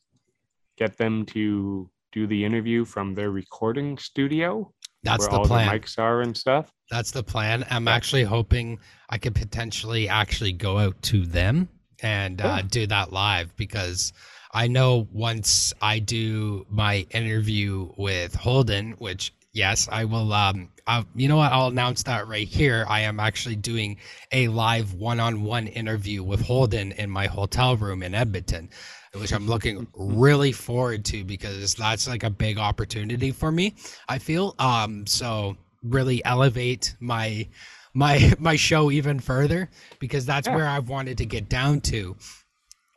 [0.77, 5.67] get them to do the interview from their recording studio that's where the all plan.
[5.67, 6.73] the mics are and stuff.
[6.91, 7.65] That's the plan.
[7.71, 7.95] I'm Yeah.
[7.95, 8.79] actually hoping
[9.09, 11.69] I could potentially actually go out to them
[12.03, 14.13] and uh, do that live because
[14.53, 20.33] I know once I do my interview with Holden, which yes, I will.
[20.33, 21.53] Um, i you know what?
[21.53, 22.87] I'll announce that right here.
[22.89, 23.99] I am actually doing
[24.33, 28.71] a live one-on-one interview with Holden in my hotel room in Edmonton,
[29.15, 33.75] which I'm looking really forward to because that's like a big opportunity for me.
[34.09, 37.49] I feel um so really elevate my
[37.95, 39.69] my my show even further
[39.99, 40.55] because that's Yeah.
[40.57, 42.17] where I've wanted to get down to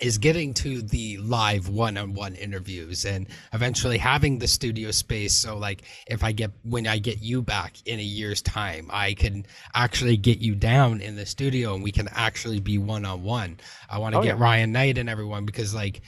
[0.02, 5.84] is getting to the live one-on-one interviews and eventually having the studio space so like
[6.08, 9.46] if I get when I get you back in a year's time I can
[9.76, 13.60] actually get you down in the studio and we can actually be one-on-one.
[13.90, 14.44] I want to Oh, get yeah.
[14.44, 16.02] Ryan Knight and everyone because like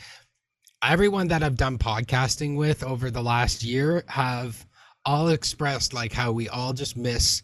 [0.83, 4.65] everyone that I've done podcasting with over the last year have
[5.05, 7.43] all expressed like how we all just miss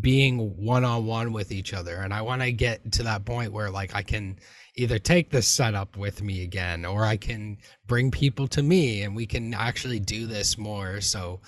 [0.00, 1.96] being one on one with each other.
[1.96, 4.38] And I want to get to that point where like I can
[4.76, 9.16] either take this setup with me again or I can bring people to me and
[9.16, 11.00] we can actually do this more.
[11.00, 11.40] So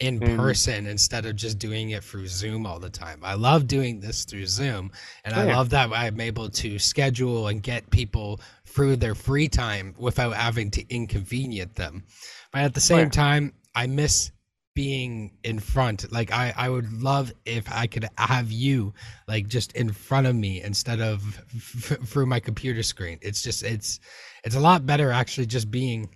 [0.00, 3.20] in And- person instead of just doing it through Zoom all the time.
[3.22, 4.90] I love doing this through Zoom,
[5.24, 9.46] and Oh, I love that I'm able to schedule and get people through their free
[9.46, 12.04] time without having to inconvenience them.
[12.50, 13.08] But at the same yeah.
[13.10, 14.30] time, I miss
[14.74, 16.10] being in front.
[16.12, 18.94] Like I, I would love if I could have you
[19.26, 21.22] like just in front of me instead of
[21.54, 23.18] f- through my computer screen.
[23.20, 24.00] It's just it's
[24.44, 26.08] it's a lot better actually just being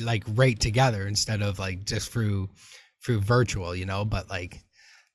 [0.00, 2.50] like right together instead of like just through
[3.02, 4.04] through virtual, you know.
[4.04, 4.62] But like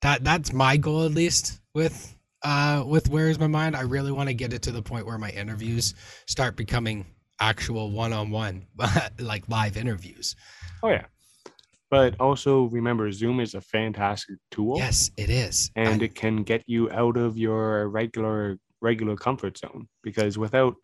[0.01, 3.76] that that's my goal at least with uh with where is my mind.
[3.76, 5.93] I really want to get it to the point where my interviews
[6.26, 7.05] start becoming
[7.39, 8.66] actual one-on-one
[9.20, 10.36] like live interviews.
[10.82, 11.05] Oh yeah.
[11.96, 14.78] But also remember, Zoom is a fantastic tool.
[14.78, 15.72] Yes, it is.
[15.78, 20.76] and I- it can get you out of your regular regular comfort zone because without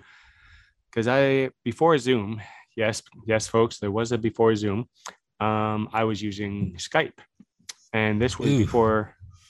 [0.89, 2.41] because i before zoom
[2.75, 4.79] yes yes folks there was a before zoom
[5.47, 6.53] um i was using
[6.87, 7.19] skype
[7.93, 8.57] and this was Ooh.
[8.65, 8.97] before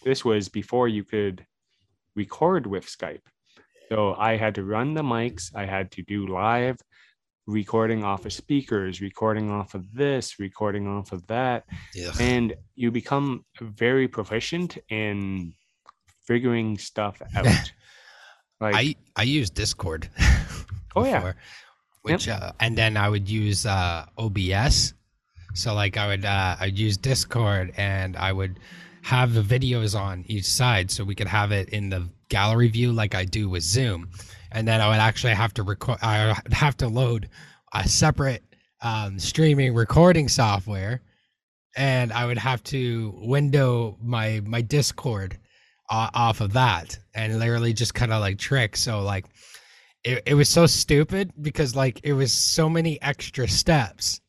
[0.04, 1.46] this was before you could
[2.16, 3.26] record with skype
[3.90, 3.98] so
[4.30, 6.78] i had to run the mics i had to do live
[7.48, 11.66] recording off of speakers recording off of this recording off of that
[12.06, 12.16] Ugh.
[12.20, 15.54] and you become very proficient in
[16.24, 17.46] figuring stuff out.
[18.60, 20.10] like, I I use Discord.
[20.94, 21.32] Oh, yeah.
[22.02, 24.94] Which uh, and then I would use uh, OBS.
[25.54, 28.60] So like I would uh, I'd use Discord and I would
[29.04, 32.92] have the videos on each side so we could have it in the gallery view
[32.92, 34.10] like I do with Zoom.
[34.52, 37.30] And then I would actually have to record I would have to load
[37.74, 38.44] a separate
[38.82, 41.02] um, streaming recording software
[41.76, 45.38] and I would have to window my my Discord
[45.90, 48.76] o- off of that and literally just kind of like trick.
[48.76, 49.26] So like
[50.04, 54.20] it, it was so stupid because like it was so many extra steps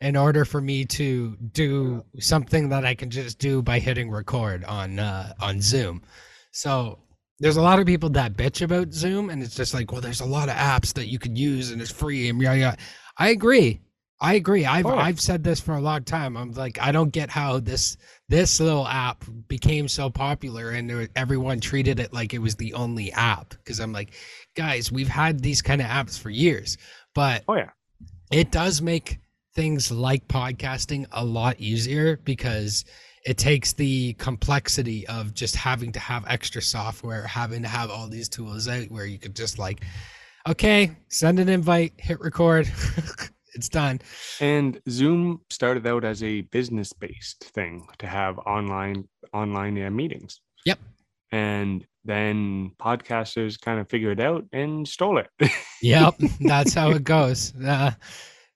[0.00, 4.64] in order for me to do something that I can just do by hitting record
[4.64, 6.02] on uh, on Zoom.
[6.50, 6.98] So
[7.42, 10.20] there's a lot of people that bitch about Zoom and it's just like, well, there's
[10.20, 12.76] a lot of apps that you could use and it's free and yeah, yeah.
[13.18, 13.80] I agree.
[14.20, 14.64] I agree.
[14.64, 14.96] I've Oh.
[14.96, 16.36] I've said this for a long time.
[16.36, 17.96] I'm like, I don't get how this
[18.28, 23.10] this little app became so popular and everyone treated it like it was the only
[23.10, 23.50] app.
[23.50, 24.12] Because I'm like,
[24.54, 26.78] guys, we've had these kind of apps for years,
[27.12, 27.70] but oh yeah,
[28.30, 29.18] it does make
[29.56, 32.84] things like podcasting a lot easier because
[33.24, 38.08] it takes the complexity of just having to have extra software, having to have all
[38.08, 39.82] these tools out where you could just like,
[40.48, 42.70] okay, send an invite, hit record,
[43.54, 44.00] it's done.
[44.40, 50.40] and Zoom started out as a business-based thing to have online online uh, meetings.
[50.66, 50.78] Yep.
[51.30, 55.28] And then podcasters kind of figured it out and stole it.
[55.84, 57.52] Yep, that's how it goes.
[57.56, 57.90] Uh,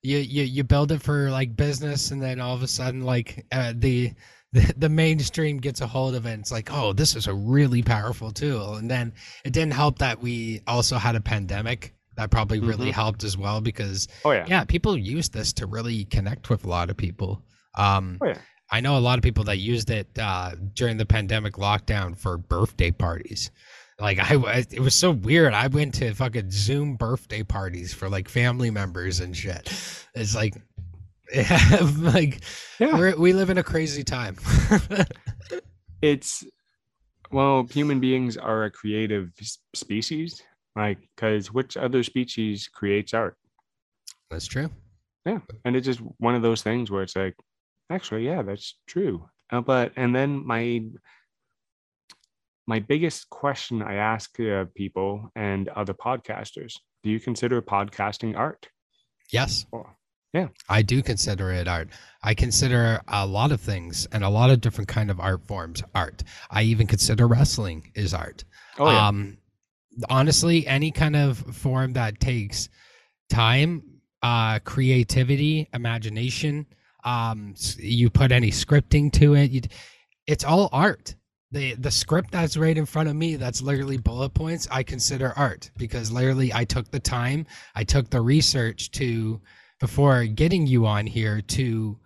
[0.00, 3.44] you, you you build it for like business, and then all of a sudden, like
[3.50, 4.12] uh, the,
[4.52, 6.30] the the mainstream gets a hold of it.
[6.32, 8.74] And it's like, oh, this is a really powerful tool.
[8.76, 9.12] And then
[9.44, 12.94] it didn't help that we also had a pandemic that probably really Mhm.
[12.94, 14.46] helped as well because oh yeah.
[14.48, 17.42] yeah, people use this to really connect with a lot of people.
[17.76, 18.38] Um, Oh yeah.
[18.70, 22.36] I know a lot of people that used it uh, during the pandemic lockdown for
[22.38, 23.50] birthday parties.
[24.00, 25.52] Like I, I- it was so weird.
[25.54, 29.72] I went to fucking Zoom birthday parties for like family members and shit.
[30.14, 30.54] It's like,
[31.98, 32.40] like
[32.78, 32.96] Yeah.
[32.98, 34.36] we're, we live in a crazy time.
[36.02, 36.44] it's
[37.32, 39.32] well human beings are a creative
[39.74, 40.42] species
[40.76, 43.36] like because which other species creates art
[44.30, 44.70] That's true.
[45.24, 47.34] yeah and it's just one of those things where it's like
[47.90, 50.82] actually yeah that's true uh, but and then my
[52.66, 58.68] my biggest question i ask uh, people and other podcasters do you consider podcasting art
[59.32, 59.66] Yes.
[59.72, 59.86] Oh,
[60.36, 60.48] yeah.
[60.68, 61.88] I do consider it art.
[62.22, 65.82] I consider a lot of things and a lot of different kind of art forms
[65.94, 66.22] art.
[66.50, 68.44] I even consider wrestling is art.
[68.78, 69.38] oh yeah um
[70.10, 72.68] honestly any kind of form that takes
[73.30, 73.82] time
[74.22, 76.66] uh creativity imagination,
[77.04, 79.62] um, you put any scripting to it you,
[80.26, 81.14] it's all art
[81.52, 85.32] the the script that's right in front of me that's literally bullet points i consider
[85.36, 89.40] art because literally i took the time i took the research to
[89.80, 91.98] before getting you on here to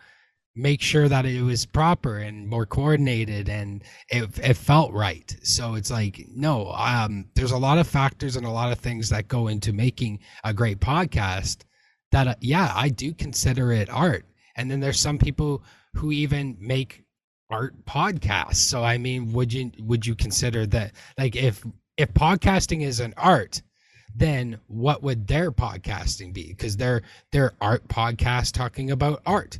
[0.56, 5.36] make sure that it was proper and more coordinated and it, it felt right.
[5.42, 9.08] So it's like no um there's a lot of factors and a lot of things
[9.10, 11.58] that go into making a great podcast
[12.10, 14.24] that uh, yeah i do consider it art.
[14.56, 15.62] And then there's some people
[15.94, 17.04] who even make
[17.48, 18.56] art podcasts.
[18.56, 21.64] So i mean would you would you consider that like if
[21.96, 23.62] if podcasting is an art
[24.14, 27.02] then what would their podcasting be because they're
[27.32, 29.58] they're art podcast talking about art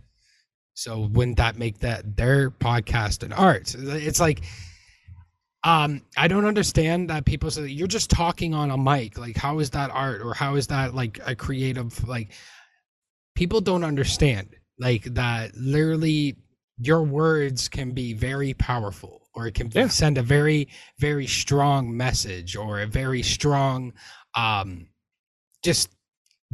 [0.75, 3.75] So wouldn't that make that their podcast an art?
[3.79, 4.41] It's like
[5.63, 9.19] um I don't understand that people say you're just talking on a mic.
[9.19, 12.33] Like how is that art or how is that like a creative like
[13.35, 14.49] people don't understand
[14.79, 16.37] like that literally
[16.79, 19.89] your words can be very powerful or it can Yeah.
[19.89, 23.93] send a very very strong message or a very strong
[24.35, 24.87] um
[25.63, 25.91] just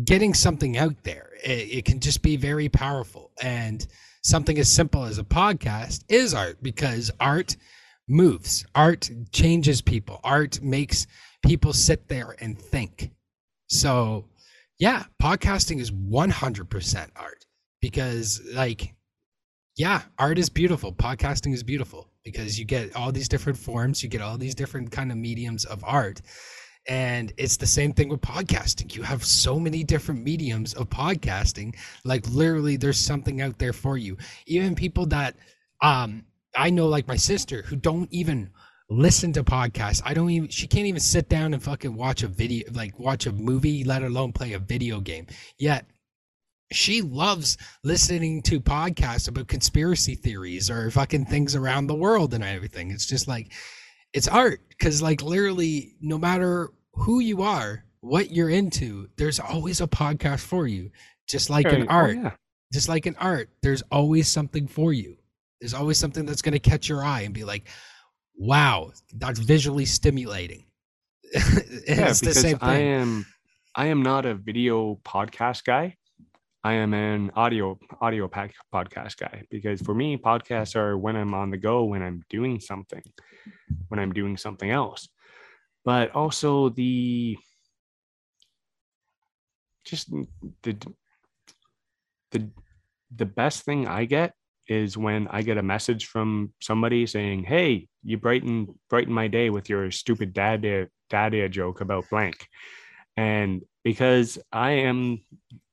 [0.05, 1.31] getting something out there.
[1.43, 3.31] It, it can just be very powerful.
[3.43, 3.87] And
[4.23, 7.57] something as simple as a podcast is art because art
[8.09, 8.67] moves.
[8.75, 10.21] Art changes people.
[10.25, 11.07] Art makes
[11.45, 13.11] people sit there and think.
[13.69, 14.27] So
[14.79, 17.47] yeah podcasting is 100% art
[17.81, 18.95] because like
[19.77, 20.93] yeah art is beautiful.
[20.93, 24.91] Podcasting is beautiful because you get all these different forms you get all these different
[24.91, 26.21] kind of mediums of art
[26.89, 28.95] and it's the same thing with podcasting.
[28.95, 31.77] You have so many different mediums of podcasting.
[32.05, 34.17] Like literally there's something out there for you.
[34.47, 35.35] Even people that
[35.83, 36.25] um
[36.57, 38.51] i know like my sister who don't even
[38.89, 40.01] listen to podcasts.
[40.05, 43.27] I don't even she can't even sit down and fucking watch a video like watch
[43.27, 45.27] a movie let alone play a video game.
[45.59, 45.87] Yet
[46.73, 52.43] she loves listening to podcasts about conspiracy theories or fucking things around the world and
[52.43, 52.91] everything.
[52.91, 53.53] It's just like
[54.13, 59.81] it's art because like literally no matter who you are, what you're into, there's always
[59.81, 60.91] a podcast for you.
[61.29, 62.33] Just like in Oh, art, yeah.
[62.73, 65.17] just like in art, there's always something for you.
[65.61, 67.69] There's always something that's going to catch your eye and be like,
[68.37, 70.67] "Wow, that's visually stimulating."
[71.35, 71.41] yeah,
[71.89, 73.27] it's the because I am
[73.75, 75.97] I am not a video podcast guy.
[76.67, 81.33] I am an audio audio pack podcast guy because for me podcasts are when I'm
[81.33, 83.05] on the go, when I'm doing something,
[83.87, 85.09] when I'm doing something else.
[85.85, 87.39] But also the
[89.85, 90.11] just
[90.65, 90.77] the
[92.33, 92.51] the
[93.15, 94.35] the best thing I get
[94.67, 99.51] is when I get a message from somebody saying, "Hey, you brighten brighten my day
[99.51, 102.49] with your stupid dad dad joke about blank,"
[103.17, 105.21] and because I am,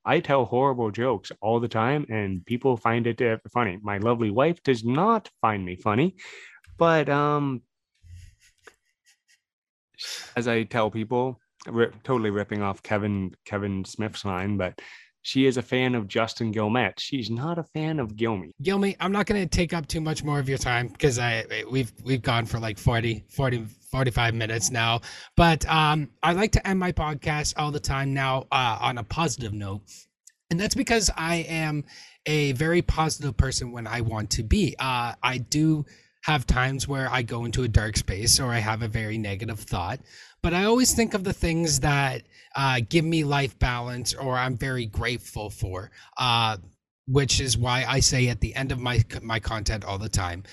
[0.06, 3.80] I tell horrible jokes all the time, and people find it uh, funny.
[3.82, 6.16] My lovely wife does not find me funny,
[6.78, 7.62] but um,
[10.36, 14.80] as I tell people, ri totally ripping off Kevin Kevin Smith's line, but
[15.22, 17.00] she is a fan of Justin Guilmette.
[17.00, 18.52] She's not a fan of Guilmy.
[18.62, 21.64] Guilmy, I'm not going to take up too much more of your time because I
[21.72, 25.02] we've we've gone for like 40, 40 45 minutes now.
[25.38, 29.04] But um I like to end my podcast all the time now uh, on a
[29.04, 29.82] positive note.
[30.50, 31.86] And that's because I am
[32.26, 34.76] a very positive person when I want to be.
[34.80, 35.86] Uh I do
[36.24, 39.60] have times where I go into a dark space or I have a very negative
[39.60, 40.00] thought,
[40.42, 42.24] but I always think of the things that
[42.56, 45.92] uh, give me life balance or I'm very grateful for.
[46.18, 46.58] Uh,
[47.06, 50.44] which is why I say at the end of my my content all the time,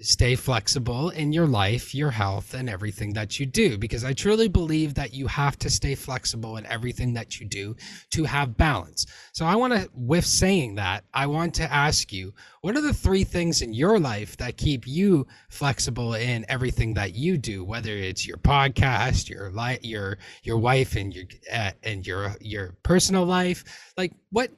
[0.00, 3.78] stay flexible in your life, your health, and everything that you do.
[3.78, 7.76] Because I truly believe that you have to stay flexible in everything that you do
[8.10, 9.06] to have balance.
[9.32, 12.92] So I want to, with saying that, I want to ask you, what are the
[12.92, 17.92] three things in your life that keep you flexible in everything that you do, whether
[17.92, 23.24] it's your podcast, your life, your your wife, and your uh, and your your personal
[23.24, 23.92] life?
[23.96, 24.50] Like what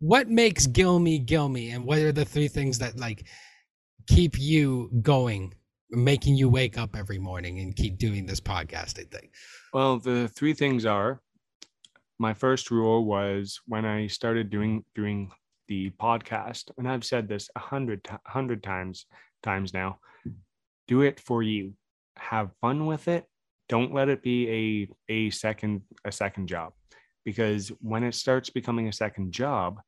[0.00, 3.26] what makes Guilmy Guilmy, and what are the three things that like
[4.08, 5.54] keep you going,
[5.90, 9.28] making you wake up every morning and keep doing this podcasting thing?
[9.72, 11.20] Well, the three things are
[12.18, 15.30] my first rule was when I started doing doing
[15.68, 19.06] the podcast, and I've said this a hundred hundred times
[19.42, 19.98] times now.
[20.88, 21.74] Do it for you.
[22.16, 23.26] Have fun with it.
[23.68, 26.72] Don't let it be a a second a second job,
[27.24, 29.80] because when it starts becoming a second job,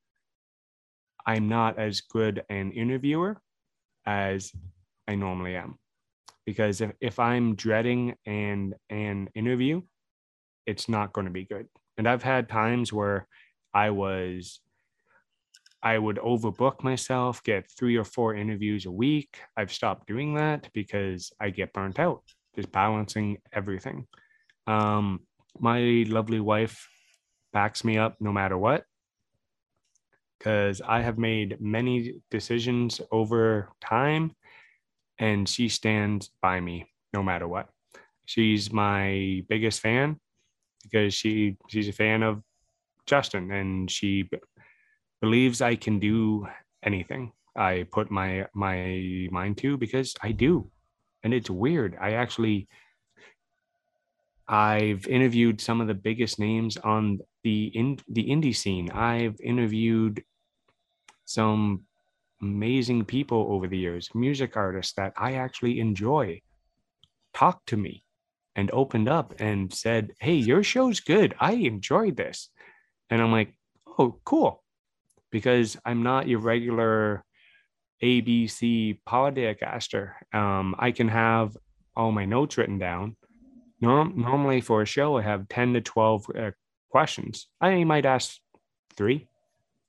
[1.27, 3.41] I'm not as good an interviewer
[4.07, 4.53] as
[5.07, 5.79] I normally am.
[6.47, 9.83] Because if, if I'm dreading an an interview,
[10.67, 11.67] it's not going to be good.
[11.99, 13.27] And I've had times where
[13.75, 14.61] I was
[15.83, 19.39] I would overbook myself, get three or four interviews a week.
[19.57, 22.23] I've stopped doing that because I get burnt out,
[22.55, 24.07] just balancing everything.
[24.67, 25.21] Um,
[25.59, 26.87] my lovely wife
[27.53, 28.85] backs me up no matter what
[30.41, 34.33] because I have made many decisions over time
[35.19, 37.69] and she stands by me no matter what.
[38.25, 40.19] She's my biggest fan
[40.83, 42.43] because she she's a fan of
[43.07, 44.39] Justin and she b-
[45.21, 46.47] believes I can do
[46.83, 50.71] anything I put my my mind to because I do.
[51.23, 51.97] And it's weird.
[52.01, 52.69] I actually
[54.49, 58.91] I've interviewed some of the biggest names on the in the indie scene.
[58.91, 60.23] I've interviewed
[61.31, 61.85] some
[62.43, 66.41] amazing people over the years, music artists that I actually enjoy,
[67.33, 68.03] talked to me
[68.57, 71.35] and opened up and said, Hey, your show's good.
[71.39, 72.51] I enjoyed this.
[73.09, 73.55] And I'm like,
[73.99, 74.63] Oh, cool.
[75.31, 77.25] Because I'm not your regular
[78.03, 80.13] ABC podcaster.
[80.33, 81.57] Um, I can have
[81.97, 83.17] all my notes written down.
[83.81, 86.51] Norm- normally for a show, I have 10 to 12 uh,
[86.91, 87.47] questions.
[87.61, 88.37] I might ask
[88.97, 89.29] three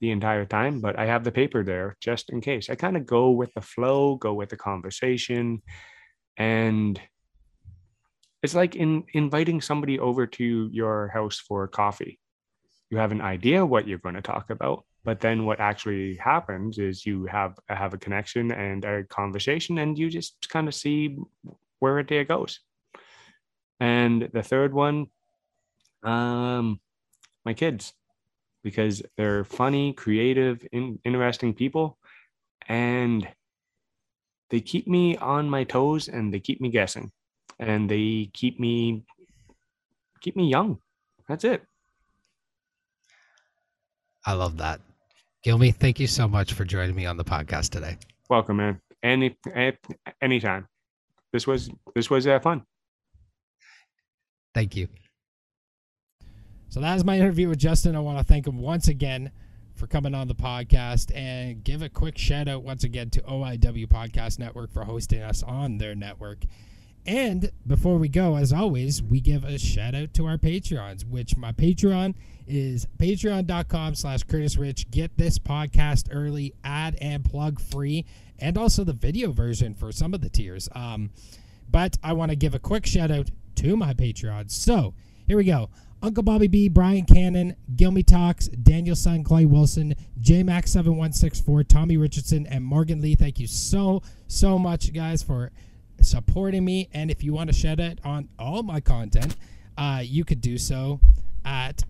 [0.02, 2.70] the entire time, but I have the paper there just in case.
[2.70, 5.62] I kind of go with the flow, go with the conversation.
[6.38, 7.00] And
[8.42, 12.20] it's like in inviting somebody over to your house for coffee.
[12.90, 16.80] You have an idea what you're going to talk about, but then what actually happens
[16.80, 21.16] is you have have a connection and a conversation and you just kind of see
[21.80, 22.60] where a day goes.
[23.80, 25.08] And the third one,
[26.04, 26.80] um,
[27.46, 27.94] my kids,
[28.64, 31.98] because they're funny, creative, in, interesting people,
[32.68, 33.28] and
[34.50, 37.12] they keep me on my toes and they keep me guessing,
[37.60, 39.04] and they keep me
[40.22, 40.78] keep me young.
[41.28, 41.64] That's it.
[44.26, 44.82] I love that.
[45.46, 47.98] Guilmy, thank you so much for joining me on the podcast today.
[48.30, 48.80] Welcome, man.
[49.02, 49.78] Any, any
[50.22, 50.68] anytime.
[51.34, 52.64] This was this was uh, fun.
[54.54, 54.88] Thank you.
[56.72, 57.98] So that is my interview with Justin.
[57.98, 59.32] I want to thank him once again
[59.76, 63.88] for coming on the podcast and give a quick shout out once again to OIW
[63.88, 66.46] Podcast Network for hosting us on their network.
[67.06, 71.36] And before we go, as always, we give a shout out to our Patreons, which
[71.36, 72.16] my Patreon
[72.48, 74.92] is patreon.com slash Curtis Rich.
[74.92, 78.06] Get this podcast early, ad and plug free,
[78.40, 80.70] and also the video version for some of the tiers.
[80.74, 81.10] Um,
[81.70, 84.52] but I want to give a quick shout out to my Patreons.
[84.52, 84.94] So
[85.28, 85.70] here we go.
[86.04, 93.02] Uncle Bobby B, Brian Cannon, Guilmy Talks, DanielSan, Clay Wilson, jmac7164, Tommy Richardson, and Morgan
[93.02, 93.16] Leigh.
[93.16, 95.52] Thank you so, so much, guys, for
[96.02, 96.90] supporting me.
[96.92, 99.36] And if you want to shout out on all my content,
[99.78, 101.00] uh, you could do so
[101.46, 101.84] at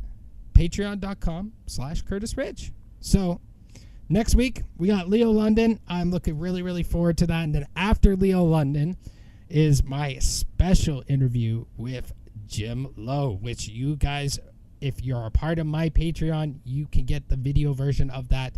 [0.53, 2.71] patreon.com slash Curtis Rich.
[2.99, 3.39] So
[4.09, 5.79] next week, we got Leo London.
[5.87, 7.43] I'm looking really, really forward to that.
[7.43, 8.97] And then after Leo London
[9.49, 12.13] is my special interview with
[12.51, 14.37] Jim Lowe, which you guys,
[14.81, 18.55] if you're a part of my Patreon, you can get the video version of that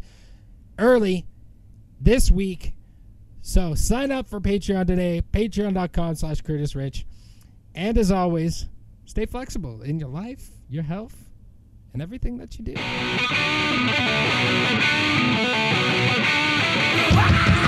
[0.80, 1.26] early
[2.02, 2.74] this week.
[3.42, 7.06] So sign up for Patreon today, patreon.com slash Curtis Rich.
[7.76, 8.68] And as always,
[9.06, 11.30] stay flexible in your life, your health,
[11.94, 12.74] and everything that you do.